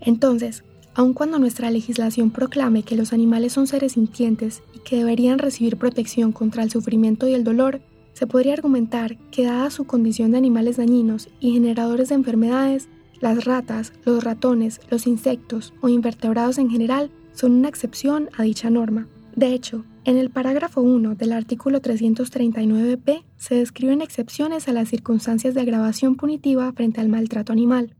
Entonces, 0.00 0.64
aun 0.94 1.12
cuando 1.12 1.38
nuestra 1.38 1.70
legislación 1.70 2.30
proclame 2.30 2.82
que 2.82 2.96
los 2.96 3.12
animales 3.12 3.52
son 3.52 3.66
seres 3.66 3.92
sintientes 3.92 4.62
y 4.74 4.80
que 4.80 4.96
deberían 4.96 5.38
recibir 5.38 5.76
protección 5.76 6.32
contra 6.32 6.62
el 6.62 6.70
sufrimiento 6.70 7.28
y 7.28 7.34
el 7.34 7.44
dolor, 7.44 7.80
se 8.12 8.26
podría 8.26 8.54
argumentar 8.54 9.16
que 9.30 9.44
dada 9.44 9.70
su 9.70 9.84
condición 9.84 10.32
de 10.32 10.38
animales 10.38 10.76
dañinos 10.76 11.28
y 11.38 11.52
generadores 11.52 12.08
de 12.08 12.16
enfermedades, 12.16 12.88
las 13.20 13.44
ratas, 13.44 13.92
los 14.04 14.24
ratones, 14.24 14.80
los 14.90 15.06
insectos 15.06 15.72
o 15.80 15.88
invertebrados 15.88 16.58
en 16.58 16.70
general 16.70 17.10
son 17.32 17.52
una 17.52 17.68
excepción 17.68 18.28
a 18.36 18.42
dicha 18.42 18.70
norma. 18.70 19.06
De 19.36 19.54
hecho, 19.54 19.84
en 20.04 20.16
el 20.16 20.30
parágrafo 20.30 20.80
1 20.80 21.14
del 21.14 21.32
artículo 21.32 21.80
339p 21.80 23.22
se 23.36 23.54
describen 23.54 24.02
excepciones 24.02 24.68
a 24.68 24.72
las 24.72 24.88
circunstancias 24.88 25.54
de 25.54 25.60
agravación 25.60 26.16
punitiva 26.16 26.72
frente 26.72 27.00
al 27.00 27.08
maltrato 27.08 27.52
animal, 27.52 27.94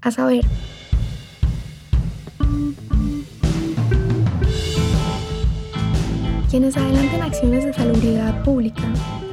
a 0.00 0.10
saber, 0.10 0.44
Quienes 6.50 6.76
adelanten 6.76 7.22
acciones 7.22 7.64
de 7.64 7.72
salubridad 7.72 8.42
pública 8.42 8.82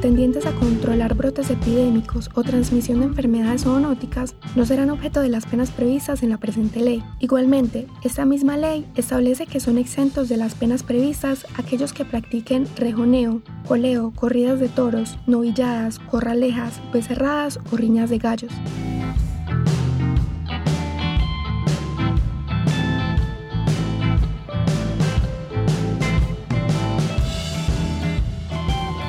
tendientes 0.08 0.46
a 0.46 0.54
controlar 0.54 1.16
brotes 1.16 1.50
epidémicos 1.50 2.30
o 2.34 2.42
transmisión 2.42 3.02
de 3.02 3.08
enfermedades 3.08 3.64
zoonóticas 3.64 4.36
no 4.56 4.66
serán 4.66 4.90
objeto 4.90 5.20
de 5.20 5.28
las 5.28 5.46
penas 5.46 5.70
previstas 5.70 6.24
en 6.24 6.30
la 6.30 6.38
presente 6.38 6.80
ley. 6.80 7.04
Igualmente, 7.20 7.88
esta 8.06 8.24
misma 8.24 8.56
ley 8.56 8.86
establece 8.96 9.48
que 9.48 9.60
son 9.60 9.78
exentos 9.78 10.30
de 10.30 10.38
las 10.38 10.56
penas 10.56 10.82
previstas 10.82 11.46
aquellos 11.58 11.92
que 11.92 12.06
practiquen 12.06 12.70
rejoneo, 12.78 13.42
coleo, 13.68 14.14
corridas 14.16 14.62
de 14.62 14.70
toros, 14.70 15.18
novilladas, 15.28 16.00
corralejas, 16.00 16.80
becerradas 16.94 17.60
o 17.70 17.76
riñas 17.76 18.10
de 18.10 18.20
gallos. 18.20 18.54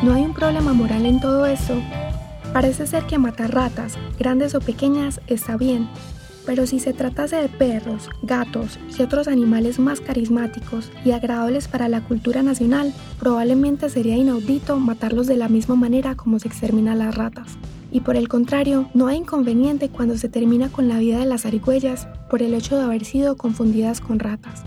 ¿No 0.00 0.14
hay 0.14 0.22
un 0.22 0.32
problema 0.32 0.72
moral 0.74 1.06
en 1.06 1.20
todo 1.20 1.44
eso? 1.46 1.74
Parece 2.52 2.86
ser 2.86 3.04
que 3.06 3.18
matar 3.18 3.52
ratas, 3.52 3.98
grandes 4.16 4.54
o 4.54 4.60
pequeñas, 4.60 5.20
está 5.26 5.56
bien, 5.56 5.88
pero 6.46 6.68
si 6.68 6.78
se 6.78 6.92
tratase 6.92 7.34
de 7.34 7.48
perros, 7.48 8.08
gatos 8.22 8.78
y 8.96 9.02
otros 9.02 9.26
animales 9.26 9.80
más 9.80 10.00
carismáticos 10.00 10.92
y 11.04 11.10
agradables 11.10 11.66
para 11.66 11.88
la 11.88 12.00
cultura 12.00 12.44
nacional, 12.44 12.94
probablemente 13.18 13.90
sería 13.90 14.16
inaudito 14.16 14.78
matarlos 14.78 15.26
de 15.26 15.36
la 15.36 15.48
misma 15.48 15.74
manera 15.74 16.14
como 16.14 16.38
se 16.38 16.46
extermina 16.46 16.94
las 16.94 17.16
ratas. 17.16 17.58
Y 17.90 18.00
por 18.00 18.14
el 18.14 18.28
contrario, 18.28 18.88
no 18.94 19.08
hay 19.08 19.16
inconveniente 19.18 19.88
cuando 19.88 20.16
se 20.16 20.28
termina 20.28 20.68
con 20.68 20.88
la 20.88 20.98
vida 20.98 21.18
de 21.18 21.26
las 21.26 21.44
arigüeyas 21.44 22.06
por 22.30 22.42
el 22.42 22.54
hecho 22.54 22.76
de 22.76 22.84
haber 22.84 23.04
sido 23.04 23.36
confundidas 23.36 24.00
con 24.00 24.20
ratas. 24.20 24.62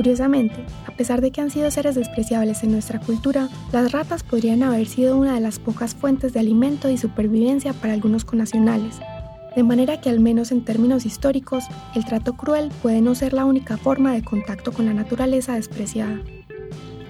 Curiosamente, 0.00 0.64
a 0.86 0.92
pesar 0.92 1.20
de 1.20 1.30
que 1.30 1.42
han 1.42 1.50
sido 1.50 1.70
seres 1.70 1.94
despreciables 1.94 2.62
en 2.62 2.72
nuestra 2.72 2.98
cultura, 2.98 3.50
las 3.70 3.92
ratas 3.92 4.22
podrían 4.22 4.62
haber 4.62 4.86
sido 4.86 5.14
una 5.18 5.34
de 5.34 5.42
las 5.42 5.58
pocas 5.58 5.94
fuentes 5.94 6.32
de 6.32 6.40
alimento 6.40 6.88
y 6.88 6.96
supervivencia 6.96 7.74
para 7.74 7.92
algunos 7.92 8.24
conacionales, 8.24 8.98
de 9.54 9.62
manera 9.62 10.00
que 10.00 10.08
al 10.08 10.18
menos 10.18 10.52
en 10.52 10.64
términos 10.64 11.04
históricos, 11.04 11.64
el 11.94 12.06
trato 12.06 12.32
cruel 12.32 12.72
puede 12.80 13.02
no 13.02 13.14
ser 13.14 13.34
la 13.34 13.44
única 13.44 13.76
forma 13.76 14.14
de 14.14 14.24
contacto 14.24 14.72
con 14.72 14.86
la 14.86 14.94
naturaleza 14.94 15.56
despreciada. 15.56 16.18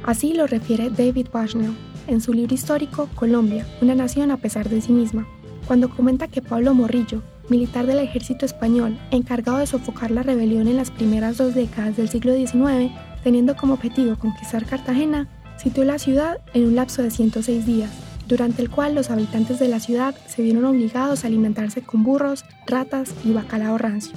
Así 0.02 0.32
lo 0.32 0.48
refiere 0.48 0.90
David 0.90 1.28
Bushnell 1.32 1.76
en 2.08 2.20
su 2.20 2.32
libro 2.32 2.56
histórico 2.56 3.08
Colombia, 3.14 3.68
una 3.80 3.94
nación 3.94 4.32
a 4.32 4.38
pesar 4.38 4.68
de 4.68 4.80
sí 4.80 4.90
misma, 4.90 5.28
cuando 5.68 5.90
comenta 5.90 6.26
que 6.26 6.42
Pablo 6.42 6.74
Morrillo, 6.74 7.22
militar 7.50 7.86
del 7.86 7.98
ejército 7.98 8.46
español, 8.46 8.98
encargado 9.10 9.58
de 9.58 9.66
sofocar 9.66 10.10
la 10.10 10.22
rebelión 10.22 10.68
en 10.68 10.76
las 10.76 10.90
primeras 10.90 11.36
dos 11.36 11.54
décadas 11.54 11.96
del 11.96 12.08
siglo 12.08 12.34
XIX, 12.34 12.92
teniendo 13.22 13.56
como 13.56 13.74
objetivo 13.74 14.16
conquistar 14.16 14.64
Cartagena, 14.64 15.28
sitió 15.58 15.84
la 15.84 15.98
ciudad 15.98 16.38
en 16.54 16.66
un 16.66 16.76
lapso 16.76 17.02
de 17.02 17.10
106 17.10 17.66
días, 17.66 17.90
durante 18.28 18.62
el 18.62 18.70
cual 18.70 18.94
los 18.94 19.10
habitantes 19.10 19.58
de 19.58 19.68
la 19.68 19.80
ciudad 19.80 20.14
se 20.26 20.42
vieron 20.42 20.64
obligados 20.64 21.24
a 21.24 21.26
alimentarse 21.26 21.82
con 21.82 22.04
burros, 22.04 22.44
ratas 22.66 23.12
y 23.24 23.32
bacalao 23.32 23.76
rancio. 23.76 24.14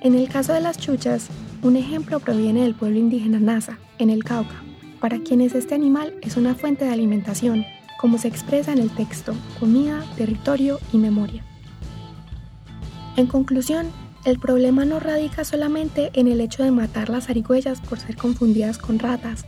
En 0.00 0.14
el 0.14 0.28
caso 0.28 0.52
de 0.52 0.60
las 0.60 0.78
chuchas, 0.78 1.28
un 1.62 1.76
ejemplo 1.76 2.20
proviene 2.20 2.62
del 2.62 2.74
pueblo 2.74 2.98
indígena 2.98 3.38
Nasa, 3.38 3.78
en 3.98 4.10
el 4.10 4.24
Cauca, 4.24 4.62
para 5.00 5.18
quienes 5.18 5.54
este 5.54 5.74
animal 5.74 6.14
es 6.22 6.36
una 6.36 6.54
fuente 6.54 6.84
de 6.84 6.92
alimentación, 6.92 7.64
como 8.00 8.18
se 8.18 8.28
expresa 8.28 8.72
en 8.72 8.78
el 8.78 8.90
texto, 8.90 9.34
comida, 9.60 10.04
territorio 10.16 10.78
y 10.92 10.98
memoria. 10.98 11.44
En 13.16 13.26
conclusión, 13.26 13.88
el 14.24 14.38
problema 14.38 14.84
no 14.84 15.00
radica 15.00 15.44
solamente 15.44 16.10
en 16.14 16.28
el 16.28 16.40
hecho 16.40 16.62
de 16.62 16.70
matar 16.70 17.10
las 17.10 17.28
arigüeyas 17.28 17.80
por 17.80 17.98
ser 17.98 18.16
confundidas 18.16 18.78
con 18.78 18.98
ratas, 18.98 19.44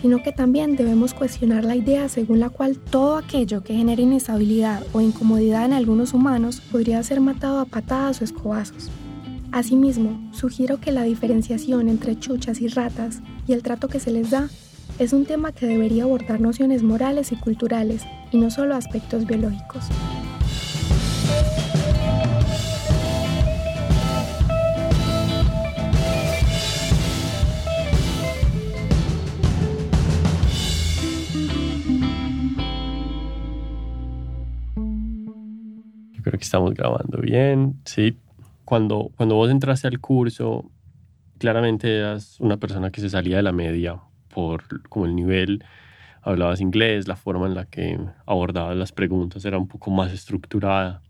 sino 0.00 0.22
que 0.22 0.32
también 0.32 0.74
debemos 0.74 1.14
cuestionar 1.14 1.64
la 1.64 1.76
idea 1.76 2.08
según 2.08 2.40
la 2.40 2.50
cual 2.50 2.78
todo 2.78 3.16
aquello 3.16 3.62
que 3.62 3.74
genera 3.74 4.02
inestabilidad 4.02 4.82
o 4.92 5.00
incomodidad 5.00 5.64
en 5.64 5.74
algunos 5.74 6.12
humanos 6.12 6.60
podría 6.72 7.02
ser 7.04 7.20
matado 7.20 7.60
a 7.60 7.66
patadas 7.66 8.20
o 8.20 8.24
escobazos. 8.24 8.90
Asimismo, 9.52 10.32
sugiero 10.32 10.80
que 10.80 10.90
la 10.90 11.04
diferenciación 11.04 11.88
entre 11.88 12.18
chuchas 12.18 12.60
y 12.60 12.66
ratas 12.66 13.20
y 13.46 13.52
el 13.52 13.62
trato 13.62 13.86
que 13.86 14.00
se 14.00 14.10
les 14.10 14.30
da 14.30 14.48
es 14.98 15.12
un 15.12 15.24
tema 15.24 15.52
que 15.52 15.66
debería 15.66 16.02
abordar 16.02 16.40
nociones 16.40 16.82
morales 16.82 17.30
y 17.30 17.36
culturales 17.36 18.02
y 18.32 18.38
no 18.38 18.50
solo 18.50 18.74
aspectos 18.74 19.24
biológicos. 19.26 19.84
Que 36.44 36.46
estamos 36.46 36.74
grabando 36.74 37.18
bien, 37.18 37.80
sí. 37.84 38.18
Cuando, 38.64 39.10
cuando 39.16 39.34
vos 39.34 39.50
entraste 39.50 39.88
al 39.88 39.98
curso, 39.98 40.70
claramente 41.38 41.98
eras 41.98 42.38
una 42.40 42.58
persona 42.58 42.90
que 42.90 43.00
se 43.00 43.10
salía 43.10 43.38
de 43.38 43.42
la 43.42 43.52
media 43.52 44.00
por 44.28 44.88
como 44.88 45.06
el 45.06 45.14
nivel, 45.14 45.64
hablabas 46.22 46.60
inglés, 46.60 47.08
la 47.08 47.16
forma 47.16 47.46
en 47.46 47.54
la 47.54 47.64
que 47.64 47.98
abordabas 48.26 48.76
las 48.76 48.92
preguntas 48.92 49.44
era 49.44 49.58
un 49.58 49.68
poco 49.68 49.90
más 49.90 50.12
estructurada. 50.12 51.02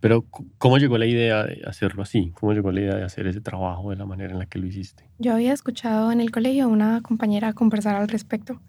Pero 0.00 0.26
¿cómo 0.58 0.78
llegó 0.78 0.98
la 0.98 1.06
idea 1.06 1.44
de 1.44 1.62
hacerlo 1.66 2.02
así? 2.02 2.32
¿Cómo 2.38 2.52
llegó 2.52 2.70
la 2.72 2.80
idea 2.80 2.96
de 2.96 3.04
hacer 3.04 3.26
ese 3.26 3.40
trabajo 3.40 3.90
de 3.90 3.96
la 3.96 4.06
manera 4.06 4.32
en 4.32 4.38
la 4.38 4.46
que 4.46 4.58
lo 4.58 4.66
hiciste? 4.66 5.08
Yo 5.18 5.34
había 5.34 5.52
escuchado 5.52 6.12
en 6.12 6.20
el 6.20 6.30
colegio 6.30 6.64
a 6.64 6.68
una 6.68 7.00
compañera 7.00 7.52
conversar 7.52 7.96
al 7.96 8.08
respecto 8.08 8.60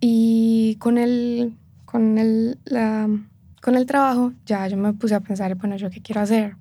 y 0.00 0.76
con 0.80 0.98
el, 0.98 1.54
con 1.84 2.18
el, 2.18 2.58
la, 2.64 3.08
con 3.64 3.76
el 3.76 3.86
trabajo 3.86 4.34
ya 4.44 4.68
yo 4.68 4.76
me 4.76 4.92
puse 4.92 5.14
a 5.14 5.20
pensar, 5.20 5.54
bueno, 5.54 5.76
¿yo 5.76 5.88
qué 5.88 6.02
quiero 6.02 6.20
hacer? 6.20 6.56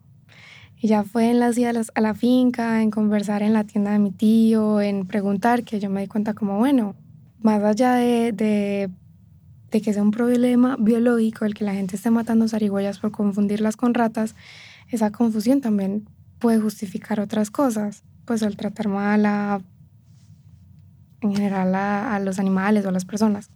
Y 0.79 0.87
ya 0.87 1.03
fue 1.03 1.29
en 1.29 1.39
las 1.41 1.57
idas 1.57 1.91
a 1.95 1.99
la 1.99 2.13
finca, 2.13 2.81
en 2.81 2.91
conversar 2.91 3.43
en 3.43 3.51
la 3.51 3.65
tienda 3.65 3.91
de 3.91 3.99
mi 3.99 4.11
tío, 4.11 4.79
en 4.79 5.05
preguntar, 5.05 5.65
que 5.65 5.81
yo 5.81 5.89
me 5.89 5.99
di 5.99 6.07
cuenta 6.07 6.33
como, 6.33 6.57
bueno, 6.59 6.95
más 7.41 7.61
allá 7.61 7.95
de, 7.95 8.31
de, 8.31 8.89
de 9.69 9.81
que 9.81 9.91
sea 9.91 10.01
un 10.01 10.11
problema 10.11 10.77
biológico 10.79 11.43
el 11.43 11.55
que 11.55 11.65
la 11.65 11.73
gente 11.73 11.97
esté 11.97 12.09
matando 12.09 12.47
zarigüeyas 12.47 12.99
por 12.99 13.11
confundirlas 13.11 13.75
con 13.75 13.93
ratas, 13.93 14.33
esa 14.89 15.11
confusión 15.11 15.59
también 15.59 16.07
puede 16.39 16.61
justificar 16.61 17.19
otras 17.19 17.51
cosas, 17.51 18.03
pues 18.23 18.41
el 18.43 18.55
tratar 18.55 18.87
mal 18.87 19.25
a, 19.25 19.61
en 21.19 21.35
general 21.35 21.75
a, 21.75 22.15
a 22.15 22.19
los 22.21 22.39
animales 22.39 22.85
o 22.85 22.89
a 22.89 22.93
las 22.93 23.03
personas. 23.03 23.49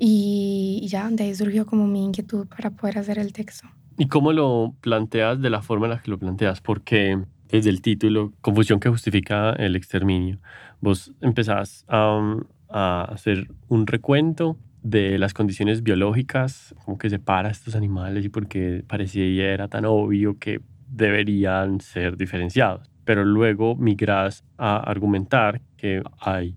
Y, 0.00 0.86
ya 0.88 1.10
de 1.10 1.24
ahí 1.24 1.34
surgió 1.34 1.66
como 1.66 1.86
mi 1.86 2.04
inquietud 2.04 2.46
para 2.46 2.70
poder 2.70 2.98
hacer 2.98 3.18
el 3.18 3.32
texto. 3.32 3.68
¿Y 3.98 4.06
cómo 4.06 4.32
lo 4.32 4.74
planteas 4.80 5.42
de 5.42 5.50
la 5.50 5.60
forma 5.60 5.86
en 5.86 5.90
la 5.90 5.98
que 6.00 6.10
lo 6.10 6.18
planteas? 6.18 6.60
Porque 6.60 7.20
desde 7.48 7.70
el 7.70 7.82
título, 7.82 8.32
confusión 8.40 8.78
que 8.78 8.88
justifica 8.88 9.52
el 9.54 9.74
exterminio, 9.74 10.38
vos 10.80 11.12
empezás 11.20 11.84
a, 11.88 12.36
hacer 12.70 13.48
un 13.68 13.86
recuento 13.86 14.58
de 14.82 15.18
las 15.18 15.32
condiciones 15.32 15.82
biológicas, 15.82 16.74
como 16.84 16.98
que 16.98 17.08
separa 17.08 17.48
a 17.48 17.52
estos 17.52 17.74
animales 17.74 18.26
y 18.26 18.28
porque 18.28 18.84
parecía 18.86 19.24
era 19.24 19.68
tan 19.68 19.86
obvio 19.86 20.38
que 20.38 20.60
deberían 20.86 21.80
ser 21.80 22.18
diferenciados. 22.18 22.90
Pero 23.04 23.24
luego 23.24 23.74
migras 23.74 24.44
a 24.58 24.76
argumentar 24.76 25.62
que 25.78 26.02
hay 26.20 26.56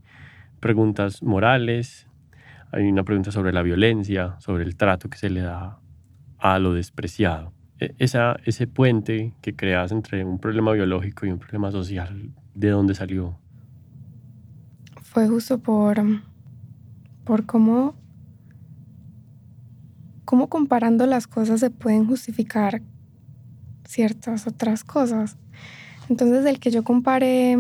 preguntas 0.60 1.24
morales, 1.24 2.08
hay 2.72 2.90
una 2.90 3.04
pregunta 3.04 3.32
sobre 3.32 3.52
la 3.52 3.62
violencia, 3.62 4.36
sobre 4.40 4.64
el 4.64 4.76
trato 4.76 5.10
que 5.10 5.18
se 5.18 5.30
le 5.30 5.42
da 5.42 5.80
a 6.38 6.60
lo 6.60 6.74
despreciado. 6.74 7.54
E, 7.80 7.94
esa, 7.98 8.38
ese 8.46 8.68
puente 8.68 9.34
que 9.42 9.56
creas 9.56 9.92
entre 9.92 10.24
un 10.24 10.40
problema 10.40 10.72
biológico 10.72 11.26
y 11.26 11.32
un 11.32 11.40
problema 11.40 11.72
social, 11.72 12.32
¿de 12.56 12.70
dónde 12.70 12.96
salió? 12.96 13.38
Fue 15.02 15.28
justo 15.28 15.60
por, 15.60 16.02
por 17.26 17.46
cómo, 17.46 17.96
cómo 20.24 20.48
comparando 20.48 21.06
las 21.06 21.28
cosas 21.28 21.60
se 21.60 21.70
pueden 21.70 22.08
justificar 22.08 22.82
ciertas 23.86 24.48
otras 24.48 24.86
cosas. 24.86 25.38
Entonces, 26.08 26.46
el 26.46 26.60
que 26.60 26.72
yo 26.72 26.84
compare, 26.84 27.58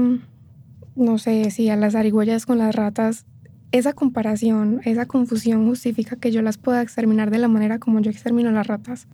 no 0.95 1.17
sé, 1.17 1.51
si 1.51 1.69
a 1.69 1.75
las 1.75 1.95
arigüeyas 1.95 2.45
con 2.45 2.57
las 2.57 2.73
ratas, 2.73 3.25
esa 3.71 3.93
comparación, 3.93 4.81
esa 4.83 5.05
confusión 5.05 5.65
justifica 5.65 6.17
que 6.17 6.31
yo 6.31 6.41
las 6.41 6.57
pueda 6.57 6.81
exterminar 6.81 7.31
de 7.31 7.37
la 7.37 7.47
manera 7.47 7.79
como 7.79 7.99
yo 8.01 8.11
extermino 8.11 8.51
las 8.51 8.67
ratas. 8.67 9.07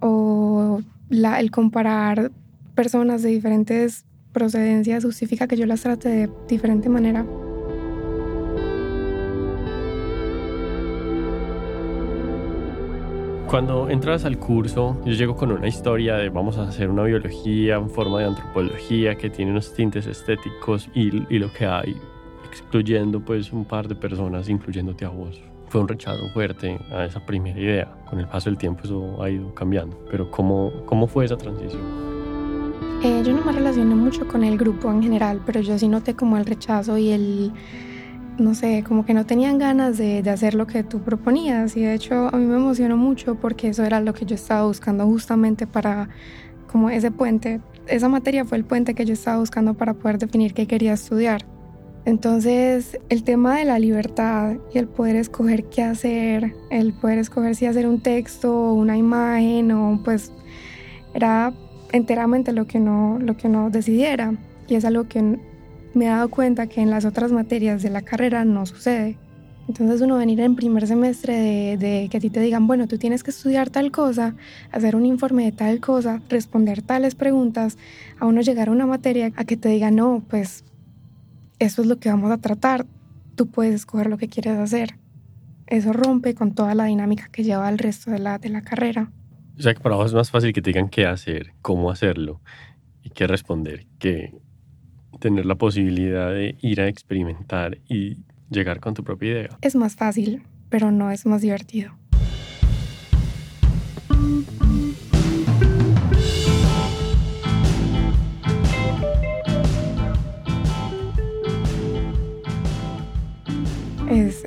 O 0.00 0.82
la, 1.08 1.40
el 1.40 1.50
comparar 1.50 2.30
personas 2.74 3.22
de 3.22 3.30
diferentes 3.30 4.04
procedencias 4.32 5.04
justifica 5.04 5.46
que 5.46 5.56
yo 5.56 5.64
las 5.64 5.80
trate 5.80 6.08
de 6.10 6.30
diferente 6.46 6.90
manera. 6.90 7.24
Cuando 13.48 13.88
entras 13.88 14.24
al 14.24 14.38
curso, 14.38 15.00
yo 15.06 15.12
llego 15.12 15.36
con 15.36 15.52
una 15.52 15.68
historia 15.68 16.16
de 16.16 16.28
vamos 16.28 16.58
a 16.58 16.64
hacer 16.64 16.90
una 16.90 17.04
biología 17.04 17.76
en 17.76 17.88
forma 17.88 18.18
de 18.18 18.26
antropología 18.26 19.14
que 19.14 19.30
tiene 19.30 19.52
unos 19.52 19.72
tintes 19.72 20.06
estéticos 20.06 20.90
y, 20.92 21.22
y 21.32 21.38
lo 21.38 21.50
que 21.52 21.64
hay 21.64 21.96
excluyendo 22.60 23.20
pues 23.20 23.52
un 23.52 23.64
par 23.64 23.88
de 23.88 23.94
personas, 23.94 24.48
incluyéndote 24.48 25.04
a 25.04 25.08
vos. 25.08 25.40
Fue 25.68 25.80
un 25.80 25.88
rechazo 25.88 26.28
fuerte 26.30 26.78
a 26.90 27.04
esa 27.04 27.24
primera 27.24 27.58
idea. 27.58 27.92
Con 28.08 28.20
el 28.20 28.26
paso 28.26 28.50
del 28.50 28.58
tiempo 28.58 28.82
eso 28.84 29.22
ha 29.22 29.28
ido 29.28 29.54
cambiando. 29.54 29.98
Pero 30.10 30.30
¿cómo, 30.30 30.72
cómo 30.86 31.06
fue 31.06 31.24
esa 31.24 31.36
transición? 31.36 31.82
Eh, 33.02 33.22
yo 33.24 33.32
no 33.32 33.44
me 33.44 33.52
relacioné 33.52 33.94
mucho 33.94 34.26
con 34.26 34.42
el 34.42 34.56
grupo 34.56 34.90
en 34.90 35.02
general, 35.02 35.40
pero 35.44 35.60
yo 35.60 35.78
sí 35.78 35.86
noté 35.88 36.14
como 36.14 36.38
el 36.38 36.46
rechazo 36.46 36.96
y 36.96 37.10
el, 37.10 37.52
no 38.38 38.54
sé, 38.54 38.84
como 38.86 39.04
que 39.04 39.12
no 39.12 39.26
tenían 39.26 39.58
ganas 39.58 39.98
de, 39.98 40.22
de, 40.22 40.30
hacer 40.30 40.54
lo 40.54 40.66
que 40.66 40.82
tú 40.82 41.00
proponías. 41.00 41.76
Y 41.76 41.82
de 41.82 41.94
hecho 41.94 42.28
a 42.32 42.36
mí 42.36 42.46
me 42.46 42.56
emocionó 42.56 42.96
mucho 42.96 43.34
porque 43.34 43.68
eso 43.68 43.84
era 43.84 44.00
lo 44.00 44.14
que 44.14 44.24
yo 44.24 44.34
estaba 44.34 44.66
buscando 44.66 45.04
justamente 45.04 45.66
para 45.66 46.08
como 46.70 46.90
ese 46.90 47.10
puente. 47.10 47.60
Esa 47.86 48.08
materia 48.08 48.44
fue 48.44 48.58
el 48.58 48.64
puente 48.64 48.94
que 48.94 49.04
yo 49.04 49.12
estaba 49.12 49.38
buscando 49.38 49.74
para 49.74 49.94
poder 49.94 50.18
definir 50.18 50.54
qué 50.54 50.66
quería 50.66 50.94
estudiar. 50.94 51.55
Entonces, 52.06 53.00
el 53.08 53.24
tema 53.24 53.58
de 53.58 53.64
la 53.64 53.80
libertad 53.80 54.58
y 54.72 54.78
el 54.78 54.86
poder 54.86 55.16
escoger 55.16 55.64
qué 55.64 55.82
hacer, 55.82 56.54
el 56.70 56.92
poder 56.92 57.18
escoger 57.18 57.56
si 57.56 57.66
hacer 57.66 57.88
un 57.88 58.00
texto 58.00 58.54
o 58.54 58.74
una 58.74 58.96
imagen 58.96 59.72
o 59.72 60.00
pues 60.04 60.30
era 61.14 61.52
enteramente 61.90 62.52
lo 62.52 62.68
que 62.68 62.78
uno, 62.78 63.18
lo 63.20 63.36
que 63.36 63.48
uno 63.48 63.70
decidiera. 63.70 64.34
Y 64.68 64.76
es 64.76 64.84
algo 64.84 65.08
que 65.08 65.20
me 65.94 66.04
he 66.04 66.08
dado 66.08 66.28
cuenta 66.28 66.68
que 66.68 66.80
en 66.80 66.90
las 66.90 67.04
otras 67.04 67.32
materias 67.32 67.82
de 67.82 67.90
la 67.90 68.02
carrera 68.02 68.44
no 68.44 68.66
sucede. 68.66 69.18
Entonces 69.66 70.00
uno 70.00 70.16
venir 70.16 70.38
en 70.38 70.54
primer 70.54 70.86
semestre 70.86 71.36
de, 71.36 71.76
de, 71.76 72.08
que 72.08 72.18
a 72.18 72.20
ti 72.20 72.30
te 72.30 72.38
digan, 72.38 72.68
bueno, 72.68 72.86
tú 72.86 72.98
tienes 72.98 73.24
que 73.24 73.32
estudiar 73.32 73.68
tal 73.68 73.90
cosa, 73.90 74.36
hacer 74.70 74.94
un 74.94 75.06
informe 75.06 75.44
de 75.44 75.50
tal 75.50 75.80
cosa, 75.80 76.22
responder 76.28 76.82
tales 76.82 77.16
preguntas, 77.16 77.76
a 78.20 78.26
uno 78.26 78.42
llegar 78.42 78.68
a 78.68 78.70
una 78.70 78.86
materia 78.86 79.32
a 79.34 79.44
que 79.44 79.56
te 79.56 79.68
digan, 79.70 79.96
no, 79.96 80.22
pues 80.30 80.62
eso 81.58 81.82
es 81.82 81.88
lo 81.88 81.98
que 81.98 82.08
vamos 82.08 82.30
a 82.30 82.38
tratar, 82.38 82.86
tú 83.34 83.48
puedes 83.48 83.74
escoger 83.74 84.08
lo 84.08 84.18
que 84.18 84.28
quieres 84.28 84.58
hacer. 84.58 84.98
Eso 85.66 85.92
rompe 85.92 86.34
con 86.34 86.54
toda 86.54 86.74
la 86.74 86.84
dinámica 86.84 87.28
que 87.30 87.42
lleva 87.42 87.68
el 87.68 87.78
resto 87.78 88.10
de 88.10 88.18
la, 88.18 88.38
de 88.38 88.50
la 88.50 88.62
carrera. 88.62 89.10
O 89.58 89.62
sea 89.62 89.74
que 89.74 89.80
para 89.80 89.96
vos 89.96 90.06
es 90.06 90.14
más 90.14 90.30
fácil 90.30 90.52
que 90.52 90.62
te 90.62 90.70
digan 90.70 90.88
qué 90.88 91.06
hacer, 91.06 91.54
cómo 91.62 91.90
hacerlo 91.90 92.40
y 93.02 93.10
qué 93.10 93.26
responder, 93.26 93.86
que 93.98 94.34
tener 95.18 95.46
la 95.46 95.54
posibilidad 95.54 96.30
de 96.30 96.56
ir 96.60 96.80
a 96.80 96.88
experimentar 96.88 97.78
y 97.88 98.18
llegar 98.50 98.80
con 98.80 98.94
tu 98.94 99.02
propia 99.02 99.30
idea. 99.30 99.58
Es 99.62 99.74
más 99.74 99.96
fácil, 99.96 100.42
pero 100.68 100.92
no 100.92 101.10
es 101.10 101.26
más 101.26 101.40
divertido. 101.40 101.92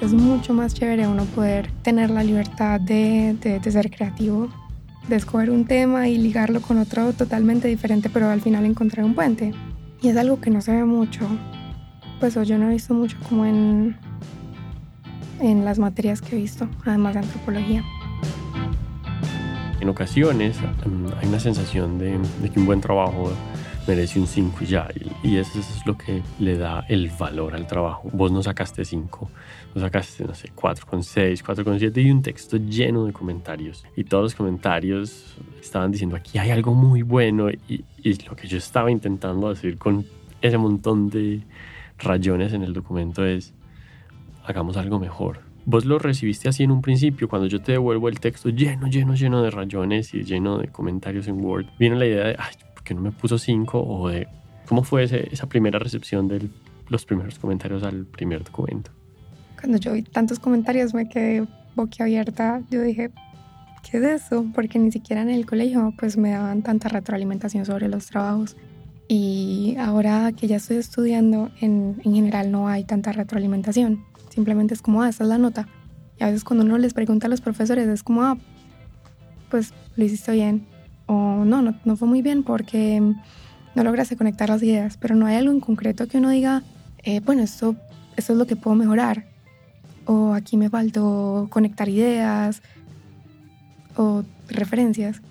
Es, 0.01 0.13
mucho 0.13 0.53
más 0.53 0.73
chévere 0.73 1.07
uno 1.07 1.25
poder 1.25 1.71
tener 1.81 2.09
la 2.09 2.23
libertad 2.23 2.79
de, 2.79 3.35
de, 3.41 3.71
ser 3.71 3.91
creativo, 3.91 4.49
de 5.07 5.15
escoger 5.15 5.49
un 5.49 5.65
tema 5.65 6.07
y 6.07 6.17
ligarlo 6.17 6.62
con 6.62 6.77
otro 6.77 7.13
totalmente 7.13 7.67
diferente, 7.67 8.09
pero 8.09 8.29
al 8.29 8.41
final 8.41 8.65
encontrar 8.65 9.05
un 9.05 9.13
puente. 9.13 9.53
Y 10.01 10.07
es 10.07 10.17
algo 10.17 10.39
que 10.39 10.49
no 10.49 10.62
se 10.62 10.71
ve 10.71 10.85
mucho, 10.85 11.27
pues 12.19 12.35
yo 12.35 12.57
no 12.57 12.69
he 12.69 12.73
visto 12.73 12.93
mucho 12.93 13.17
como 13.27 13.45
en, 13.45 13.97
en 15.39 15.65
las 15.65 15.79
materias 15.79 16.21
que 16.21 16.35
he 16.35 16.39
visto, 16.39 16.69
además 16.85 17.13
de 17.13 17.19
antropología. 17.19 17.83
En 19.81 19.89
ocasiones 19.89 20.57
hay 21.19 21.27
una 21.27 21.39
sensación 21.39 21.97
de, 21.97 22.17
de 22.41 22.49
que 22.49 22.59
un 22.59 22.65
buen 22.65 22.81
trabajo 22.81 23.31
merece 23.89 24.19
un 24.19 24.28
5 24.28 24.65
ya. 24.65 24.88
Y 25.23 25.38
eso 25.38 25.58
es 25.58 25.84
lo 25.86 25.97
que 25.97 26.21
le 26.38 26.58
da 26.58 26.86
el 26.88 27.10
valor 27.10 27.56
al 27.56 27.65
trabajo. 27.65 28.08
Vos 28.13 28.32
no 28.32 28.43
sacaste 28.43 28.86
5, 28.86 29.30
no 29.73 29.82
sacaste, 29.82 30.25
no 30.25 30.36
sé, 30.36 30.52
4,6, 30.56 31.43
4,7 31.43 32.06
y 32.06 32.12
un 32.12 32.21
texto 32.21 32.58
lleno 32.58 33.06
de 33.06 33.13
comentarios. 33.13 33.84
Y 33.95 34.04
todos 34.04 34.23
los 34.23 34.36
comentarios 34.36 35.36
estaban 35.60 35.91
diciendo 35.91 36.15
aquí 36.15 36.38
hay 36.38 36.52
algo 36.52 36.75
muy 36.75 37.02
bueno 37.02 37.49
y, 37.49 37.84
y 38.04 38.13
lo 38.25 38.36
que 38.36 38.47
yo 38.47 38.60
estaba 38.60 38.91
intentando 38.91 39.49
decir 39.49 39.78
con 39.80 40.06
ese 40.41 40.58
montón 40.60 41.10
de 41.10 41.41
rayones 41.97 42.54
en 42.54 42.62
el 42.62 42.73
documento 42.73 43.25
es 43.25 43.54
hagamos 44.45 44.78
algo 44.78 44.99
mejor. 44.99 45.41
Vos 45.65 45.86
lo 45.86 45.99
recibiste 45.99 46.47
así 46.47 46.63
en 46.63 46.71
un 46.71 46.82
principio, 46.82 47.28
cuando 47.28 47.47
yo 47.47 47.62
te 47.62 47.73
devuelvo 47.73 48.08
el 48.08 48.19
texto 48.19 48.49
lleno, 48.49 48.88
lleno, 48.88 49.13
lleno 49.15 49.41
de 49.41 49.52
rayones 49.52 50.13
y 50.13 50.23
lleno 50.23 50.58
de 50.58 50.67
comentarios 50.67 51.28
en 51.28 51.43
Word, 51.43 51.65
viene 51.78 51.95
la 51.95 52.06
idea 52.06 52.28
de, 52.28 52.36
ay, 52.39 52.56
¿por 52.89 52.95
qué 52.95 52.95
no 52.95 53.02
me 53.02 53.12
puso 53.12 53.38
5? 53.38 53.80
O 53.80 54.10
de, 54.10 54.28
¿cómo 54.67 54.84
fue 54.84 55.04
esa 55.04 55.47
primera 55.47 55.78
recepción 55.78 56.28
de 56.28 56.49
los 56.88 57.06
primeros 57.06 57.38
comentarios 57.38 57.84
al 57.84 58.06
primer 58.06 58.43
documento? 58.43 58.91
Cuando 59.60 59.78
yo 59.78 59.93
vi 59.93 60.02
tantos 60.04 60.39
comentarios 60.39 60.93
me 60.93 61.08
quedé 61.08 61.45
boquiabierta. 61.75 62.62
Yo 62.71 62.82
dije, 62.82 63.12
¿qué 63.84 63.97
es 63.97 64.04
eso? 64.04 64.45
Porque 64.56 64.80
ni 64.80 64.91
siquiera 64.91 65.21
en 65.21 65.30
el 65.30 65.45
colegio 65.45 65.93
pues 65.99 66.17
me 66.17 66.32
daban 66.32 66.63
tanta 66.63 66.89
retroalimentación 66.89 67.65
sobre 67.65 67.89
los 67.89 68.08
trabajos. 68.08 68.56
Y 69.08 69.75
ahora 69.80 70.32
que 70.32 70.47
ya 70.47 70.58
estoy 70.58 70.78
estudiando, 70.78 71.52
en, 71.62 72.02
en 72.04 72.13
general 72.13 72.52
no 72.52 72.67
hay 72.67 72.84
tanta 72.86 73.12
retroalimentación. 73.12 74.04
Simplemente 74.30 74.73
es 74.73 74.82
como, 74.82 75.02
ah, 75.02 75.10
esta 75.10 75.23
es 75.23 75.30
la 75.30 75.38
nota. 75.38 75.67
Y 76.19 76.23
a 76.23 76.28
veces 76.28 76.43
cuando 76.43 76.65
uno 76.65 76.78
les 76.78 76.93
pregunta 76.93 77.28
a 77.28 77.30
los 77.30 77.41
profesores 77.41 77.88
es 77.88 78.04
como, 78.04 78.23
ah, 78.23 78.38
pues 79.49 79.73
lo 79.95 80.04
hiciste 80.04 80.32
bien. 80.32 80.78
O 81.09 81.43
no, 81.43 81.63
no, 81.63 81.73
no 81.85 81.97
fue 81.97 82.07
muy 82.07 82.21
bien 82.21 82.43
porque 82.43 83.01
no 83.01 83.83
lograste 83.83 84.15
conectar 84.15 84.49
las 84.49 84.61
ideas. 84.61 84.97
Pero 84.97 85.15
no 85.15 85.25
hay 85.25 85.37
algo 85.37 85.51
en 85.51 85.59
concreto 85.59 86.07
que 86.07 86.19
uno 86.19 86.29
diga, 86.29 86.61
eh, 87.03 87.19
bueno, 87.19 87.41
esto, 87.41 87.75
esto 88.15 88.33
es 88.33 88.39
lo 88.39 88.45
que 88.45 88.55
puedo 88.55 88.75
mejorar. 88.75 89.25
O 90.05 90.33
aquí 90.33 90.55
me 90.55 90.69
faltó 90.69 91.47
conectar 91.49 91.89
ideas 91.89 92.61
o 93.95 94.23
referencias. 94.47 95.21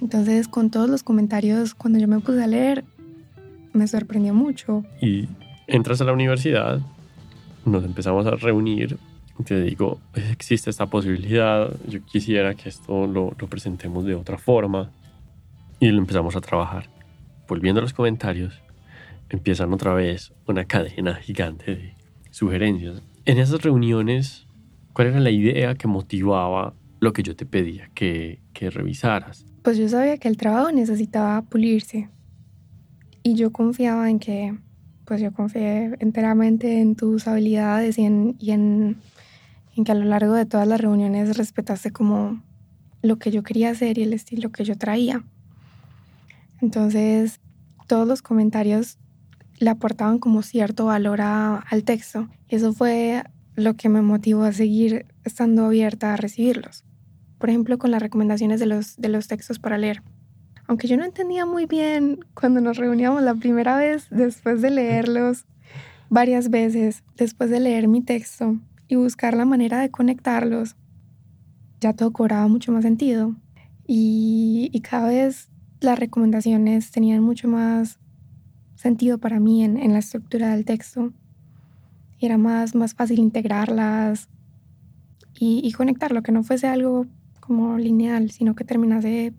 Entonces, 0.00 0.46
con 0.46 0.70
todos 0.70 0.88
los 0.88 1.02
comentarios, 1.02 1.74
cuando 1.74 1.98
yo 1.98 2.06
me 2.06 2.20
puse 2.20 2.42
a 2.42 2.46
leer, 2.46 2.84
me 3.72 3.88
sorprendió 3.88 4.34
mucho. 4.34 4.84
Y 5.00 5.28
entras 5.66 6.00
a 6.00 6.04
la 6.04 6.12
universidad 6.12 6.80
nos 7.64 7.84
empezamos 7.84 8.26
a 8.26 8.32
reunir. 8.32 8.98
Te 9.44 9.60
digo, 9.60 10.00
existe 10.30 10.70
esta 10.70 10.86
posibilidad, 10.86 11.70
yo 11.88 12.04
quisiera 12.04 12.54
que 12.54 12.68
esto 12.68 13.06
lo, 13.06 13.34
lo 13.36 13.48
presentemos 13.48 14.04
de 14.04 14.14
otra 14.14 14.38
forma. 14.38 14.90
Y 15.80 15.88
lo 15.88 15.98
empezamos 15.98 16.36
a 16.36 16.40
trabajar. 16.40 16.88
Volviendo 17.48 17.80
a 17.80 17.82
los 17.82 17.92
comentarios, 17.92 18.62
empiezan 19.28 19.72
otra 19.72 19.94
vez 19.94 20.32
una 20.46 20.64
cadena 20.64 21.14
gigante 21.16 21.74
de 21.74 21.94
sugerencias. 22.30 23.02
En 23.24 23.38
esas 23.38 23.62
reuniones, 23.62 24.46
¿cuál 24.92 25.08
era 25.08 25.20
la 25.20 25.30
idea 25.30 25.74
que 25.74 25.88
motivaba 25.88 26.74
lo 27.00 27.12
que 27.12 27.22
yo 27.22 27.36
te 27.36 27.46
pedía 27.46 27.90
que, 27.94 28.40
que 28.52 28.70
revisaras? 28.70 29.46
Pues 29.62 29.78
yo 29.78 29.88
sabía 29.88 30.18
que 30.18 30.28
el 30.28 30.36
trabajo 30.36 30.72
necesitaba 30.72 31.42
pulirse 31.42 32.08
y 33.22 33.34
yo 33.34 33.50
confiaba 33.50 34.10
en 34.10 34.18
que 34.18 34.54
pues 35.04 35.20
yo 35.20 35.32
confié 35.32 35.96
enteramente 36.00 36.80
en 36.80 36.96
tus 36.96 37.26
habilidades 37.26 37.98
y 37.98 38.04
en, 38.04 38.36
y 38.38 38.52
en, 38.52 38.96
que 39.84 39.92
a 39.92 39.94
lo 39.94 40.04
largo 40.04 40.34
de 40.34 40.46
todas 40.46 40.66
las 40.66 40.80
reuniones 40.80 41.36
respetaste 41.36 41.90
como 41.90 42.42
lo 43.02 43.16
que 43.16 43.30
yo 43.30 43.42
quería 43.42 43.70
hacer 43.70 43.98
y 43.98 44.02
el 44.02 44.12
estilo 44.12 44.50
que 44.50 44.64
yo 44.64 44.76
traía. 44.76 45.24
Entonces, 46.64 47.40
todos 47.86 48.08
los 48.08 48.22
comentarios 48.22 48.98
le 49.58 49.68
aportaban 49.68 50.18
como 50.18 50.40
cierto 50.42 50.86
valor 50.86 51.20
al 51.20 51.84
texto. 51.84 52.28
Y 52.48 52.56
eso 52.56 52.72
fue 52.72 53.22
lo 53.54 53.74
que 53.74 53.90
me 53.90 54.00
motivó 54.00 54.44
a 54.44 54.52
seguir 54.52 55.06
estando 55.24 55.66
abierta 55.66 56.14
a 56.14 56.16
recibirlos. 56.16 56.84
Por 57.38 57.50
ejemplo, 57.50 57.78
con 57.78 57.90
las 57.90 58.00
recomendaciones 58.00 58.60
de 58.60 58.66
los, 58.66 58.96
de 58.96 59.10
los 59.10 59.28
textos 59.28 59.58
para 59.58 59.76
leer 59.76 60.02
aunque 60.66 60.88
yo 60.88 60.96
no 60.96 61.04
entendía 61.04 61.44
muy 61.44 61.66
bien 61.66 62.20
cuando 62.34 62.60
nos 62.60 62.78
reuníamos 62.78 63.22
la 63.22 63.34
primera 63.34 63.76
vez, 63.76 64.06
después 64.10 64.62
de 64.62 64.70
leerlos 64.70 65.44
varias 66.08 66.48
veces, 66.48 67.04
después 67.16 67.50
de 67.50 67.60
leer 67.60 67.86
mi 67.86 68.00
texto 68.00 68.58
y 68.88 68.96
buscar 68.96 69.34
la 69.34 69.44
manera 69.44 69.80
de 69.80 69.90
conectarlos, 69.90 70.76
ya 71.80 71.92
todo 71.92 72.12
cobraba 72.12 72.48
mucho 72.48 72.72
más 72.72 72.82
sentido. 72.82 73.34
Y, 73.86 74.80
cada 74.88 75.08
vez 75.08 75.50
las 75.84 75.98
recomendaciones 75.98 76.90
tenían 76.90 77.22
mucho 77.22 77.48
más 77.48 77.98
sentido 78.74 79.18
para 79.18 79.40
mí 79.40 79.62
en, 79.64 79.92
la 79.92 79.98
estructura 79.98 80.54
del 80.54 80.64
texto. 80.64 81.12
Era 82.20 82.38
más, 82.38 82.74
más 82.74 82.94
fácil 82.94 83.18
integrarlas 83.18 84.28
y, 85.38 85.60
y 85.62 85.72
conectarlo, 85.72 86.22
que 86.22 86.32
no 86.32 86.42
fuese 86.42 86.66
algo 86.66 87.06
como 87.40 87.78
lineal, 87.78 88.30
sino 88.30 88.54
que 88.54 88.64
terminase 88.64 89.34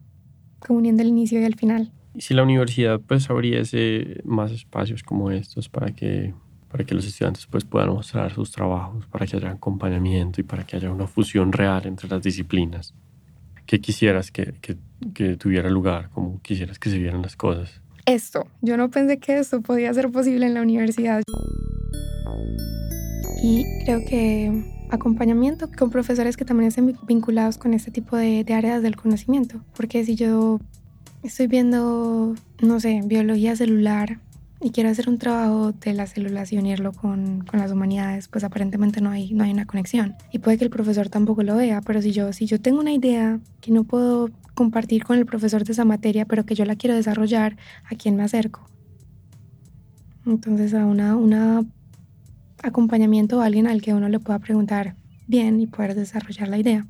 uniendo 0.69 1.01
el 1.01 1.10
inicio 1.10 1.39
y 1.39 1.43
el 1.43 1.55
final. 1.55 1.91
Si 2.17 2.34
la 2.34 2.43
universidad 2.43 3.01
pues 3.01 3.29
abriese 3.29 4.21
más 4.23 4.51
espacios 4.51 5.03
como 5.03 5.31
estos 5.31 5.69
para 5.69 5.91
que, 5.91 6.34
para 6.69 6.84
que 6.86 6.95
los 6.95 7.05
estudiantes 7.05 7.45
pues 7.45 7.65
puedan 7.65 7.89
mostrar 7.89 8.34
sus 8.34 8.51
trabajos, 8.51 9.05
para 9.08 9.25
que 9.25 9.36
haya 9.38 9.51
acompañamiento 9.51 10.39
y 10.41 10.43
para 10.43 10.65
que 10.65 10.77
haya 10.77 10.91
una 10.91 11.08
fusión 11.08 11.51
real 11.51 11.86
entre 11.86 12.10
las 12.10 12.21
disciplinas. 12.21 12.93
¿Qué 13.65 13.81
quisieras 13.81 14.31
que, 14.31 14.53
que 15.13 15.38
tuviera 15.38 15.70
lugar? 15.70 16.10
¿Cómo 16.13 16.41
quisieras 16.41 16.80
que 16.80 16.89
se 16.89 16.98
vieran 16.98 17.22
las 17.22 17.36
cosas? 17.36 17.82
Esto, 18.06 18.48
yo 18.62 18.78
no 18.78 18.89
pensé 18.89 19.18
que 19.18 19.39
esto 19.39 19.62
podía 19.62 19.94
ser 19.94 20.12
posible 20.12 20.46
en 20.46 20.54
la 20.54 20.62
universidad. 20.62 21.24
Y 23.41 23.63
creo 23.84 24.00
que 24.08 24.63
acompañamiento 24.89 25.70
con 25.78 25.89
profesores 25.89 26.38
que 26.38 26.46
también 26.46 26.68
estén 26.68 26.96
vinculados 27.08 27.58
con 27.58 27.74
este 27.74 27.91
tipo 27.91 28.15
de, 28.18 28.46
áreas 28.54 28.82
del 28.82 28.96
conocimiento. 28.96 29.62
Porque 29.76 30.06
si 30.06 30.15
yo 30.15 30.60
estoy 31.24 31.48
viendo, 31.48 32.36
no 32.62 32.80
sé, 32.80 33.02
biología 33.04 33.56
celular 33.56 34.20
y 34.62 34.72
quiero 34.72 34.89
hacer 34.89 35.10
un 35.10 35.18
trabajo 35.18 35.72
de 35.74 35.94
la 35.94 36.08
células 36.08 36.54
y 36.54 36.58
unirlo 36.58 36.94
con, 36.94 37.44
con, 37.46 37.60
las 37.60 37.72
humanidades, 37.72 38.28
pues 38.28 38.44
aparentemente 38.44 39.02
no 39.02 39.10
hay, 39.10 39.34
no 39.34 39.44
hay 39.44 39.52
una 39.52 39.65
conexión. 39.65 40.15
Y 40.32 40.39
puede 40.39 40.58
que 40.58 40.63
el 40.63 40.70
profesor 40.70 41.10
tampoco 41.10 41.44
lo 41.44 41.56
vea, 41.56 41.82
pero 41.82 42.02
si 42.02 42.12
yo, 42.12 42.32
si 42.34 42.46
yo 42.46 42.62
tengo 42.62 42.80
una 42.80 42.94
idea 42.94 43.39
que 43.62 43.72
no 43.72 43.84
puedo 43.84 44.30
compartir 44.56 45.04
con 45.04 45.20
el 45.20 45.26
profesor 45.26 45.63
de 45.63 45.74
esa 45.74 45.86
materia, 45.86 46.26
pero 46.26 46.46
que 46.46 46.56
yo 46.56 46.65
la 46.65 46.76
quiero 46.76 46.96
desarrollar, 46.96 47.58
¿a 47.84 47.96
quién 47.96 48.15
me 48.15 48.24
acerco? 48.24 48.68
Entonces 50.26 50.74
a 50.74 50.86
una, 50.86 51.15
una 51.15 51.63
acompañamiento 52.63 53.38
o 53.38 53.41
alguien 53.41 53.68
al 53.68 53.82
que 53.82 53.94
uno 53.94 54.10
le 54.10 54.20
pueda 54.20 54.39
preguntar 54.39 54.96
bien 55.28 55.62
y 55.62 55.68
poder 55.68 55.94
desarrollar 55.94 56.48
la 56.48 56.58
idea. 56.58 56.88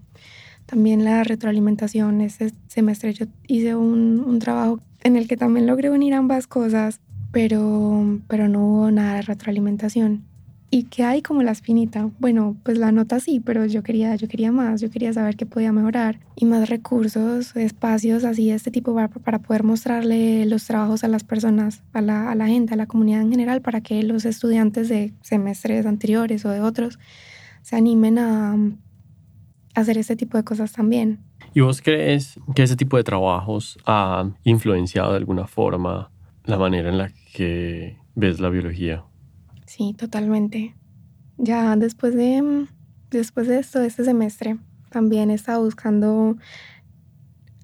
También 0.65 1.03
la 1.03 1.23
retroalimentación. 1.23 2.21
Este 2.21 2.51
semestre 2.67 3.13
yo 3.13 3.25
hice 3.47 3.75
un, 3.75 4.23
un 4.25 4.39
trabajo 4.39 4.79
en 5.03 5.15
el 5.15 5.27
que 5.27 5.37
también 5.37 5.67
logré 5.67 5.91
unir 5.91 6.13
ambas 6.13 6.47
cosas, 6.47 7.01
pero, 7.31 8.19
pero 8.27 8.47
no 8.47 8.65
hubo 8.65 8.91
nada 8.91 9.15
de 9.15 9.21
retroalimentación. 9.23 10.23
¿Y 10.75 10.83
qué 10.83 11.05
hay 11.05 11.21
como 11.21 11.41
la 11.41 11.51
espinita? 11.51 12.09
Bueno, 12.19 12.57
pues 12.63 12.77
la 12.77 12.91
nota 12.91 13.21
sí, 13.21 13.39
pero 13.39 13.65
yo 13.65 13.81
quería, 13.81 14.13
yo 14.17 14.27
quería 14.27 14.51
más, 14.51 14.81
yo 14.81 14.89
quería 14.89 15.13
saber 15.13 15.37
qué 15.37 15.45
podía 15.45 15.71
mejorar 15.71 16.19
y 16.35 16.43
más 16.43 16.69
recursos, 16.69 17.55
espacios 17.55 18.25
así 18.25 18.49
de 18.49 18.55
este 18.55 18.71
tipo 18.71 18.93
para, 18.93 19.07
para 19.07 19.39
poder 19.39 19.63
mostrarle 19.63 20.45
los 20.45 20.65
trabajos 20.65 21.05
a 21.05 21.07
las 21.07 21.23
personas, 21.23 21.81
a 21.93 22.01
la, 22.01 22.29
a 22.29 22.35
la 22.35 22.47
gente, 22.47 22.73
a 22.73 22.75
la 22.75 22.87
comunidad 22.87 23.21
en 23.21 23.31
general, 23.31 23.61
para 23.61 23.79
que 23.79 24.03
los 24.03 24.25
estudiantes 24.25 24.89
de 24.89 25.13
semestres 25.21 25.85
anteriores 25.85 26.43
o 26.43 26.49
de 26.49 26.59
otros 26.59 26.99
se 27.61 27.77
animen 27.77 28.19
a, 28.19 28.55
a 28.55 28.59
hacer 29.75 29.97
este 29.97 30.17
tipo 30.17 30.37
de 30.37 30.43
cosas 30.43 30.73
también. 30.73 31.19
¿Y 31.53 31.61
vos 31.61 31.81
crees 31.81 32.37
que 32.53 32.63
ese 32.63 32.75
tipo 32.75 32.97
de 32.97 33.05
trabajos 33.05 33.77
ha 33.85 34.29
influenciado 34.43 35.11
de 35.11 35.17
alguna 35.19 35.47
forma 35.47 36.11
la 36.43 36.57
manera 36.57 36.89
en 36.89 36.97
la 36.97 37.11
que 37.33 37.97
ves 38.13 38.41
la 38.41 38.49
biología? 38.49 39.05
Sí, 39.75 39.93
totalmente. 39.93 40.73
Ya 41.37 41.75
después 41.75 42.15
de, 42.15 42.65
después 43.11 43.45
de 43.49 43.59
esto, 43.59 43.81
este 43.81 44.05
semestre, 44.05 44.57
también 44.89 45.29
estaba 45.29 45.57
buscando 45.57 46.37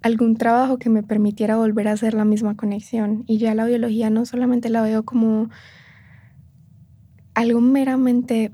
algún 0.01 0.35
trabajo 0.35 0.77
que 0.77 0.89
me 0.89 1.03
permitiera 1.03 1.55
volver 1.55 1.87
a 1.87 1.93
hacer 1.93 2.13
la 2.13 2.25
misma 2.25 2.57
conexión. 2.57 3.23
Y 3.27 3.37
ya 3.37 3.55
la 3.55 3.63
biología 3.63 4.09
no 4.09 4.25
solamente 4.25 4.67
la 4.69 4.81
veo 4.81 5.05
como 5.05 5.49
algo 7.33 7.61
meramente 7.61 8.51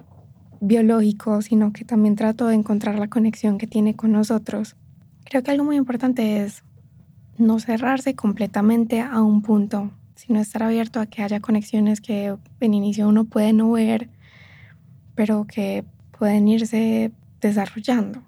biológico, 0.62 1.42
sino 1.42 1.74
que 1.74 1.84
también 1.84 2.16
trato 2.16 2.46
de 2.46 2.54
encontrar 2.54 3.00
la 3.00 3.08
conexión 3.08 3.58
que 3.58 3.66
tiene 3.66 3.96
con 3.96 4.12
nosotros. 4.12 4.76
Creo 5.26 5.42
que 5.42 5.50
algo 5.50 5.64
muy 5.64 5.78
importante 5.78 6.44
es 6.44 6.64
no 7.40 7.58
cerrarse 7.58 8.16
completamente 8.16 9.02
a 9.02 9.24
un 9.24 9.42
punto, 9.42 9.97
sino 10.18 10.40
estar 10.40 10.64
abierto 10.64 11.00
a 11.00 11.06
que 11.06 11.22
haya 11.22 11.40
conexiones 11.40 12.02
que 12.02 12.36
en 12.60 12.74
inicio 12.74 13.08
uno 13.08 13.26
puede 13.26 13.54
no 13.54 13.72
ver, 13.72 14.10
pero 15.16 15.46
que 15.46 15.86
pueden 16.18 16.48
irse 16.48 17.12
desarrollando. 17.40 18.24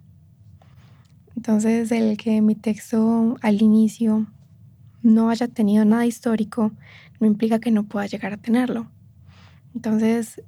Entonces, 1.36 1.92
el 1.92 2.16
que 2.18 2.42
mi 2.42 2.54
texto 2.54 3.38
al 3.42 3.62
inicio 3.62 4.28
no 5.02 5.30
haya 5.30 5.48
tenido 5.48 5.84
nada 5.84 6.06
histórico, 6.06 6.72
no 7.20 7.28
implica 7.28 7.60
que 7.60 7.72
no 7.72 7.84
pueda 7.84 8.06
llegar 8.06 8.34
a 8.34 8.38
tenerlo. 8.38 8.88
Entonces, 9.74 10.42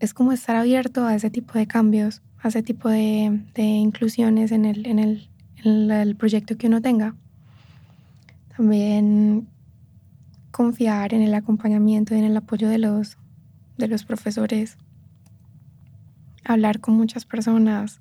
es 0.00 0.14
como 0.14 0.32
estar 0.32 0.56
abierto 0.56 1.06
a 1.06 1.14
ese 1.14 1.30
tipo 1.30 1.58
de 1.58 1.66
cambios, 1.66 2.22
a 2.42 2.48
ese 2.48 2.62
tipo 2.62 2.88
de, 2.88 3.40
inclusiones 3.56 4.50
en 4.50 4.64
el, 4.64 4.86
en, 4.86 4.98
el, 4.98 5.28
en 5.62 5.90
el 5.90 6.16
proyecto 6.16 6.56
que 6.56 6.66
uno 6.66 6.82
tenga. 6.82 7.14
También 8.56 9.46
confiar 10.50 11.14
en 11.14 11.22
el 11.22 11.34
acompañamiento 11.34 12.14
y 12.14 12.18
en 12.18 12.24
el 12.24 12.36
apoyo 12.36 12.68
de 12.68 12.78
los, 12.78 13.18
de 13.76 13.88
los 13.88 14.04
profesores. 14.04 14.76
Hablar 16.44 16.80
con 16.80 16.94
muchas 16.94 17.24
personas, 17.24 18.00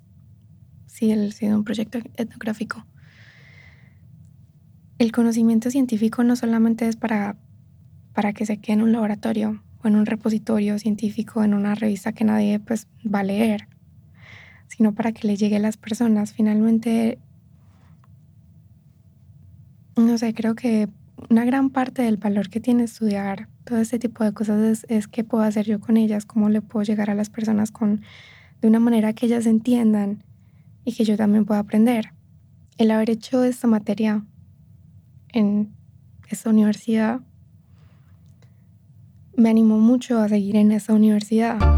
si 0.85 1.31
sido 1.31 1.57
un 1.57 1.63
proyecto 1.63 1.99
etnográfico. 2.15 2.85
El 4.97 5.11
conocimiento 5.11 5.69
científico 5.69 6.23
no 6.23 6.35
solamente 6.35 6.87
es 6.87 6.95
para, 6.95 7.35
para 8.13 8.33
que 8.33 8.45
se 8.45 8.57
quede 8.57 8.73
en 8.73 8.81
un 8.81 8.93
laboratorio 8.93 9.61
o 9.83 9.87
en 9.87 9.95
un 9.95 10.07
repositorio 10.07 10.79
científico, 10.79 11.43
en 11.43 11.53
una 11.53 11.75
revista 11.75 12.13
que 12.13 12.23
nadie 12.23 12.59
pues, 12.59 12.87
va 13.05 13.19
a 13.19 13.23
leer, 13.23 13.67
sino 14.67 14.95
para 14.95 15.11
que 15.11 15.27
le 15.27 15.37
llegue 15.37 15.57
a 15.57 15.59
las 15.59 15.77
personas. 15.77 16.33
Finalmente, 16.33 17.19
no 19.95 20.17
sé, 20.17 20.33
creo 20.33 20.55
que 20.55 20.89
una 21.29 21.45
gran 21.45 21.69
parte 21.69 22.01
del 22.01 22.17
valor 22.17 22.49
que 22.49 22.59
tiene 22.59 22.83
estudiar 22.83 23.47
todo 23.65 23.79
este 23.79 23.99
tipo 23.99 24.23
de 24.23 24.33
cosas 24.33 24.61
es, 24.61 24.85
es 24.89 25.07
qué 25.07 25.23
puedo 25.23 25.43
hacer 25.43 25.65
yo 25.65 25.79
con 25.79 25.97
ellas, 25.97 26.25
cómo 26.25 26.49
le 26.49 26.61
puedo 26.61 26.83
llegar 26.83 27.09
a 27.09 27.15
las 27.15 27.29
personas 27.29 27.71
con, 27.71 28.01
de 28.61 28.67
una 28.67 28.79
manera 28.79 29.13
que 29.13 29.25
ellas 29.25 29.45
entiendan 29.45 30.23
y 30.85 30.93
que 30.93 31.03
yo 31.03 31.17
también 31.17 31.45
pueda 31.45 31.59
aprender. 31.59 32.13
El 32.77 32.91
haber 32.91 33.09
hecho 33.09 33.43
esta 33.43 33.67
materia 33.67 34.23
en 35.33 35.73
esta 36.29 36.49
universidad 36.49 37.21
me 39.35 39.49
animó 39.49 39.79
mucho 39.79 40.19
a 40.19 40.29
seguir 40.29 40.55
en 40.55 40.71
esa 40.71 40.93
universidad. 40.93 41.76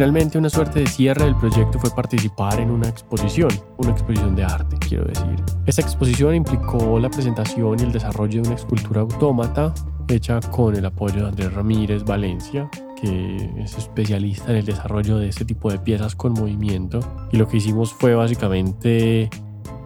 Finalmente, 0.00 0.38
una 0.38 0.48
suerte 0.48 0.80
de 0.80 0.86
cierre 0.86 1.26
del 1.26 1.36
proyecto 1.36 1.78
fue 1.78 1.90
participar 1.90 2.58
en 2.58 2.70
una 2.70 2.88
exposición, 2.88 3.50
una 3.76 3.90
exposición 3.90 4.34
de 4.34 4.44
arte, 4.44 4.78
quiero 4.78 5.04
decir. 5.04 5.36
Esta 5.66 5.82
exposición 5.82 6.34
implicó 6.34 6.98
la 6.98 7.10
presentación 7.10 7.78
y 7.78 7.82
el 7.82 7.92
desarrollo 7.92 8.40
de 8.40 8.48
una 8.48 8.56
escultura 8.56 9.02
autómata 9.02 9.74
hecha 10.08 10.40
con 10.40 10.74
el 10.74 10.86
apoyo 10.86 11.16
de 11.16 11.28
Andrés 11.28 11.52
Ramírez 11.52 12.02
Valencia, 12.04 12.70
que 12.98 13.52
es 13.58 13.76
especialista 13.76 14.52
en 14.52 14.56
el 14.56 14.64
desarrollo 14.64 15.18
de 15.18 15.28
este 15.28 15.44
tipo 15.44 15.70
de 15.70 15.78
piezas 15.78 16.14
con 16.14 16.32
movimiento. 16.32 17.00
Y 17.30 17.36
lo 17.36 17.46
que 17.46 17.58
hicimos 17.58 17.92
fue 17.92 18.14
básicamente, 18.14 19.28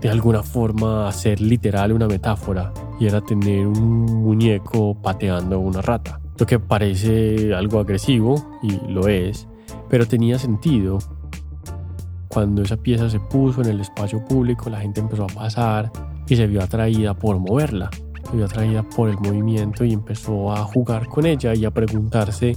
de 0.00 0.08
alguna 0.08 0.44
forma, 0.44 1.08
hacer 1.08 1.40
literal 1.40 1.90
una 1.90 2.06
metáfora, 2.06 2.72
y 3.00 3.08
era 3.08 3.20
tener 3.20 3.66
un 3.66 4.04
muñeco 4.04 4.94
pateando 4.94 5.58
una 5.58 5.82
rata. 5.82 6.20
Lo 6.38 6.46
que 6.46 6.60
parece 6.60 7.52
algo 7.52 7.80
agresivo, 7.80 8.60
y 8.62 8.92
lo 8.92 9.08
es, 9.08 9.48
pero 9.94 10.08
tenía 10.08 10.40
sentido. 10.40 10.98
Cuando 12.26 12.62
esa 12.62 12.76
pieza 12.76 13.08
se 13.08 13.20
puso 13.20 13.62
en 13.62 13.68
el 13.68 13.80
espacio 13.80 14.24
público, 14.24 14.68
la 14.68 14.80
gente 14.80 14.98
empezó 14.98 15.22
a 15.22 15.28
pasar 15.28 15.92
y 16.26 16.34
se 16.34 16.48
vio 16.48 16.64
atraída 16.64 17.14
por 17.14 17.38
moverla, 17.38 17.90
se 18.28 18.36
vio 18.36 18.46
atraída 18.46 18.82
por 18.82 19.08
el 19.08 19.18
movimiento 19.18 19.84
y 19.84 19.92
empezó 19.92 20.52
a 20.52 20.64
jugar 20.64 21.06
con 21.06 21.26
ella 21.26 21.54
y 21.54 21.64
a 21.64 21.70
preguntarse 21.70 22.56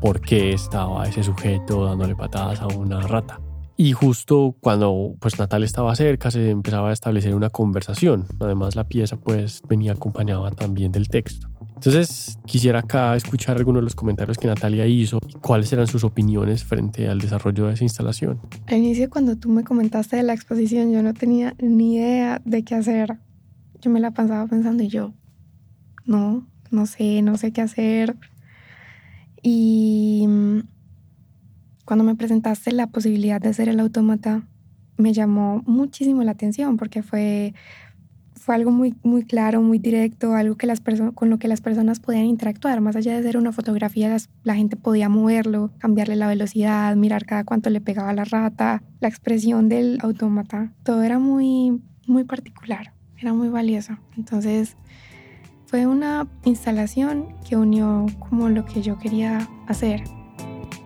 por 0.00 0.22
qué 0.22 0.54
estaba 0.54 1.06
ese 1.06 1.22
sujeto 1.22 1.84
dándole 1.84 2.16
patadas 2.16 2.62
a 2.62 2.68
una 2.68 3.02
rata. 3.02 3.38
Y 3.76 3.92
justo 3.92 4.56
cuando 4.58 5.16
pues 5.20 5.38
Natal 5.38 5.64
estaba 5.64 5.94
cerca 5.94 6.30
se 6.30 6.48
empezaba 6.48 6.88
a 6.88 6.92
establecer 6.94 7.34
una 7.34 7.50
conversación. 7.50 8.24
Además 8.40 8.74
la 8.74 8.88
pieza 8.88 9.18
pues 9.18 9.60
venía 9.68 9.92
acompañada 9.92 10.50
también 10.52 10.92
del 10.92 11.10
texto. 11.10 11.46
Entonces 11.80 12.38
quisiera 12.44 12.80
acá 12.80 13.16
escuchar 13.16 13.56
algunos 13.56 13.80
de 13.80 13.84
los 13.84 13.94
comentarios 13.94 14.36
que 14.36 14.46
Natalia 14.46 14.86
hizo 14.86 15.18
y 15.26 15.32
cuáles 15.38 15.72
eran 15.72 15.86
sus 15.86 16.04
opiniones 16.04 16.62
frente 16.62 17.08
al 17.08 17.18
desarrollo 17.18 17.68
de 17.68 17.72
esa 17.72 17.84
instalación. 17.84 18.38
Al 18.66 18.76
inicio 18.76 19.08
cuando 19.08 19.38
tú 19.38 19.48
me 19.48 19.64
comentaste 19.64 20.16
de 20.16 20.22
la 20.22 20.34
exposición 20.34 20.92
yo 20.92 21.02
no 21.02 21.14
tenía 21.14 21.54
ni 21.58 21.96
idea 21.96 22.42
de 22.44 22.64
qué 22.64 22.74
hacer. 22.74 23.16
Yo 23.80 23.90
me 23.90 23.98
la 23.98 24.10
pasaba 24.10 24.46
pensando 24.46 24.82
y 24.82 24.88
yo, 24.88 25.14
no, 26.04 26.46
no 26.70 26.84
sé, 26.84 27.22
no 27.22 27.38
sé 27.38 27.50
qué 27.50 27.62
hacer. 27.62 28.14
Y 29.42 30.26
mm, 30.28 30.58
cuando 31.86 32.04
me 32.04 32.14
presentaste 32.14 32.72
la 32.72 32.88
posibilidad 32.88 33.40
de 33.40 33.48
hacer 33.48 33.70
el 33.70 33.80
autómata, 33.80 34.46
me 34.98 35.14
llamó 35.14 35.62
muchísimo 35.64 36.22
la 36.24 36.32
atención 36.32 36.76
porque 36.76 37.02
fue 37.02 37.54
algo 38.52 38.70
muy, 38.70 38.94
muy 39.02 39.24
claro, 39.24 39.62
muy 39.62 39.78
directo, 39.78 40.34
algo 40.34 40.56
que 40.56 40.66
las 40.66 40.80
con 41.14 41.30
lo 41.30 41.38
que 41.38 41.48
las 41.48 41.60
personas 41.60 42.00
podían 42.00 42.24
interactuar. 42.24 42.80
Más 42.80 42.96
allá 42.96 43.16
de 43.16 43.22
ser 43.22 43.36
una 43.36 43.52
fotografía, 43.52 44.16
la 44.42 44.54
gente 44.54 44.76
podía 44.76 45.08
moverlo, 45.08 45.70
cambiarle 45.78 46.16
la 46.16 46.28
velocidad, 46.28 46.96
mirar 46.96 47.24
cada 47.24 47.44
cuánto 47.44 47.70
le 47.70 47.80
pegaba 47.80 48.12
la 48.12 48.24
rata, 48.24 48.82
la 49.00 49.08
expresión 49.08 49.68
del 49.68 49.98
autómata. 50.02 50.72
Todo 50.82 51.02
era 51.02 51.18
muy, 51.18 51.80
muy 52.06 52.24
particular, 52.24 52.92
era 53.18 53.32
muy 53.32 53.48
valioso. 53.48 53.98
Entonces, 54.16 54.76
fue 55.66 55.86
una 55.86 56.26
instalación 56.44 57.36
que 57.48 57.56
unió 57.56 58.06
como 58.18 58.48
lo 58.48 58.64
que 58.64 58.82
yo 58.82 58.98
quería 58.98 59.48
hacer. 59.68 60.02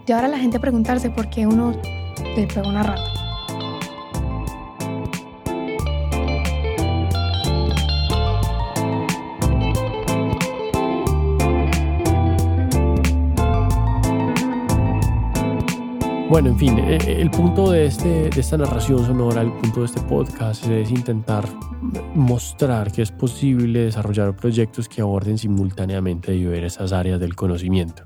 Y 0.07 0.13
ahora 0.13 0.29
la 0.29 0.39
gente 0.39 0.61
preguntarse 0.61 1.09
por 1.09 1.31
qué 1.31 1.47
uno 1.47 1.73
le 2.37 2.47
pega 2.47 2.69
una 2.69 2.83
rata. 2.83 3.24
Bueno, 16.35 16.49
en 16.49 16.59
fin, 16.59 16.79
eh, 16.81 16.99
eh, 17.01 17.21
el 17.21 17.31
punto 17.31 17.71
de, 17.71 17.87
este, 17.87 18.29
de 18.29 18.41
esta 18.41 18.57
narración 18.57 19.07
sonora, 19.07 19.41
el 19.41 19.53
punto 19.53 19.79
de 19.79 19.87
este 19.87 20.01
podcast 20.01 20.67
es 20.67 20.91
intentar 20.91 21.45
mostrar 22.17 22.91
que 22.91 23.03
es 23.03 23.13
posible 23.13 23.85
desarrollar 23.85 24.35
proyectos 24.35 24.89
que 24.89 25.01
aborden 25.01 25.39
simultáneamente 25.39 26.33
diversas 26.33 26.91
áreas 26.93 27.21
del 27.21 27.37
conocimiento. 27.37 28.03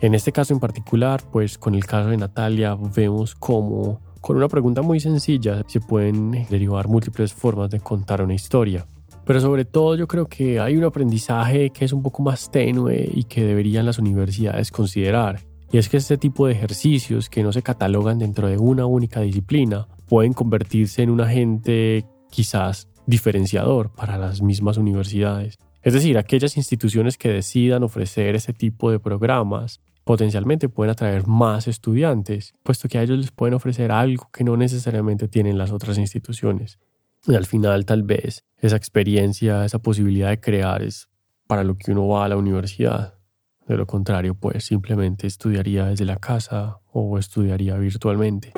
En 0.00 0.14
este 0.14 0.30
caso 0.30 0.54
en 0.54 0.60
particular, 0.60 1.24
pues 1.32 1.58
con 1.58 1.74
el 1.74 1.84
caso 1.86 2.10
de 2.10 2.18
Natalia 2.18 2.78
vemos 2.94 3.34
cómo 3.34 4.00
con 4.20 4.36
una 4.36 4.46
pregunta 4.46 4.82
muy 4.82 5.00
sencilla 5.00 5.64
se 5.66 5.80
pueden 5.80 6.46
derivar 6.50 6.86
múltiples 6.86 7.34
formas 7.34 7.68
de 7.70 7.80
contar 7.80 8.22
una 8.22 8.34
historia. 8.34 8.86
Pero 9.24 9.40
sobre 9.40 9.64
todo 9.64 9.96
yo 9.96 10.06
creo 10.06 10.28
que 10.28 10.60
hay 10.60 10.76
un 10.76 10.84
aprendizaje 10.84 11.70
que 11.70 11.84
es 11.84 11.92
un 11.92 12.00
poco 12.04 12.22
más 12.22 12.48
tenue 12.52 13.10
y 13.12 13.24
que 13.24 13.42
deberían 13.42 13.86
las 13.86 13.98
universidades 13.98 14.70
considerar 14.70 15.40
y 15.72 15.78
es 15.78 15.88
que 15.88 15.96
este 15.96 16.18
tipo 16.18 16.46
de 16.46 16.52
ejercicios 16.52 17.30
que 17.30 17.42
no 17.42 17.50
se 17.50 17.62
catalogan 17.62 18.18
dentro 18.18 18.46
de 18.46 18.58
una 18.58 18.84
única 18.84 19.22
disciplina 19.22 19.88
pueden 20.06 20.34
convertirse 20.34 21.02
en 21.02 21.08
un 21.08 21.22
agente 21.22 22.04
quizás 22.30 22.88
diferenciador 23.06 23.90
para 23.90 24.18
las 24.18 24.42
mismas 24.42 24.76
universidades. 24.76 25.58
Es 25.80 25.94
decir, 25.94 26.18
aquellas 26.18 26.58
instituciones 26.58 27.16
que 27.16 27.30
decidan 27.30 27.82
ofrecer 27.82 28.34
ese 28.34 28.52
tipo 28.52 28.90
de 28.90 29.00
programas 29.00 29.80
potencialmente 30.04 30.68
pueden 30.68 30.90
atraer 30.90 31.26
más 31.26 31.66
estudiantes, 31.66 32.52
puesto 32.62 32.86
que 32.86 32.98
a 32.98 33.02
ellos 33.02 33.18
les 33.18 33.30
pueden 33.30 33.54
ofrecer 33.54 33.92
algo 33.92 34.28
que 34.30 34.44
no 34.44 34.58
necesariamente 34.58 35.26
tienen 35.26 35.56
las 35.56 35.72
otras 35.72 35.96
instituciones. 35.96 36.78
Y 37.26 37.34
al 37.34 37.46
final 37.46 37.86
tal 37.86 38.02
vez 38.02 38.44
esa 38.58 38.76
experiencia, 38.76 39.64
esa 39.64 39.78
posibilidad 39.78 40.28
de 40.28 40.40
crear 40.40 40.82
es 40.82 41.08
para 41.46 41.64
lo 41.64 41.76
que 41.78 41.92
uno 41.92 42.08
va 42.08 42.26
a 42.26 42.28
la 42.28 42.36
universidad. 42.36 43.21
De 43.66 43.76
lo 43.76 43.86
contrario, 43.86 44.34
pues 44.34 44.64
simplemente 44.64 45.26
estudiaría 45.26 45.86
desde 45.86 46.04
la 46.04 46.16
casa 46.16 46.78
o 46.92 47.18
estudiaría 47.18 47.76
virtualmente. 47.76 48.52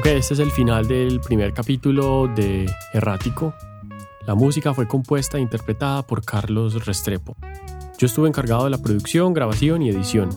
Ok, 0.00 0.06
este 0.06 0.34
es 0.34 0.40
el 0.40 0.50
final 0.50 0.88
del 0.88 1.20
primer 1.20 1.52
capítulo 1.52 2.26
de 2.26 2.66
Errático. 2.94 3.54
La 4.26 4.34
música 4.34 4.72
fue 4.72 4.88
compuesta 4.88 5.36
e 5.36 5.40
interpretada 5.40 6.06
por 6.06 6.24
Carlos 6.24 6.86
Restrepo. 6.86 7.36
Yo 7.98 8.06
estuve 8.06 8.28
encargado 8.28 8.64
de 8.64 8.70
la 8.70 8.78
producción, 8.78 9.34
grabación 9.34 9.82
y 9.82 9.90
edición. 9.90 10.30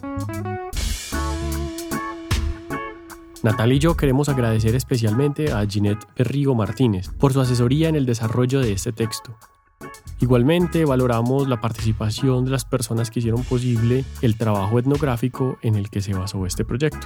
Natalia 3.43 3.75
y 3.75 3.79
yo 3.79 3.97
queremos 3.97 4.29
agradecer 4.29 4.73
especialmente 4.73 5.51
a 5.51 5.65
Ginette 5.65 6.05
Perrigo 6.15 6.55
Martínez 6.55 7.09
por 7.09 7.33
su 7.33 7.41
asesoría 7.41 7.89
en 7.89 7.97
el 7.97 8.05
desarrollo 8.05 8.61
de 8.61 8.71
este 8.71 8.93
texto. 8.93 9.35
Igualmente 10.21 10.85
valoramos 10.85 11.49
la 11.49 11.59
participación 11.59 12.45
de 12.45 12.51
las 12.51 12.63
personas 12.63 13.11
que 13.11 13.19
hicieron 13.19 13.43
posible 13.43 14.05
el 14.21 14.37
trabajo 14.37 14.79
etnográfico 14.79 15.57
en 15.61 15.75
el 15.75 15.89
que 15.89 16.01
se 16.01 16.13
basó 16.13 16.45
este 16.45 16.63
proyecto. 16.63 17.05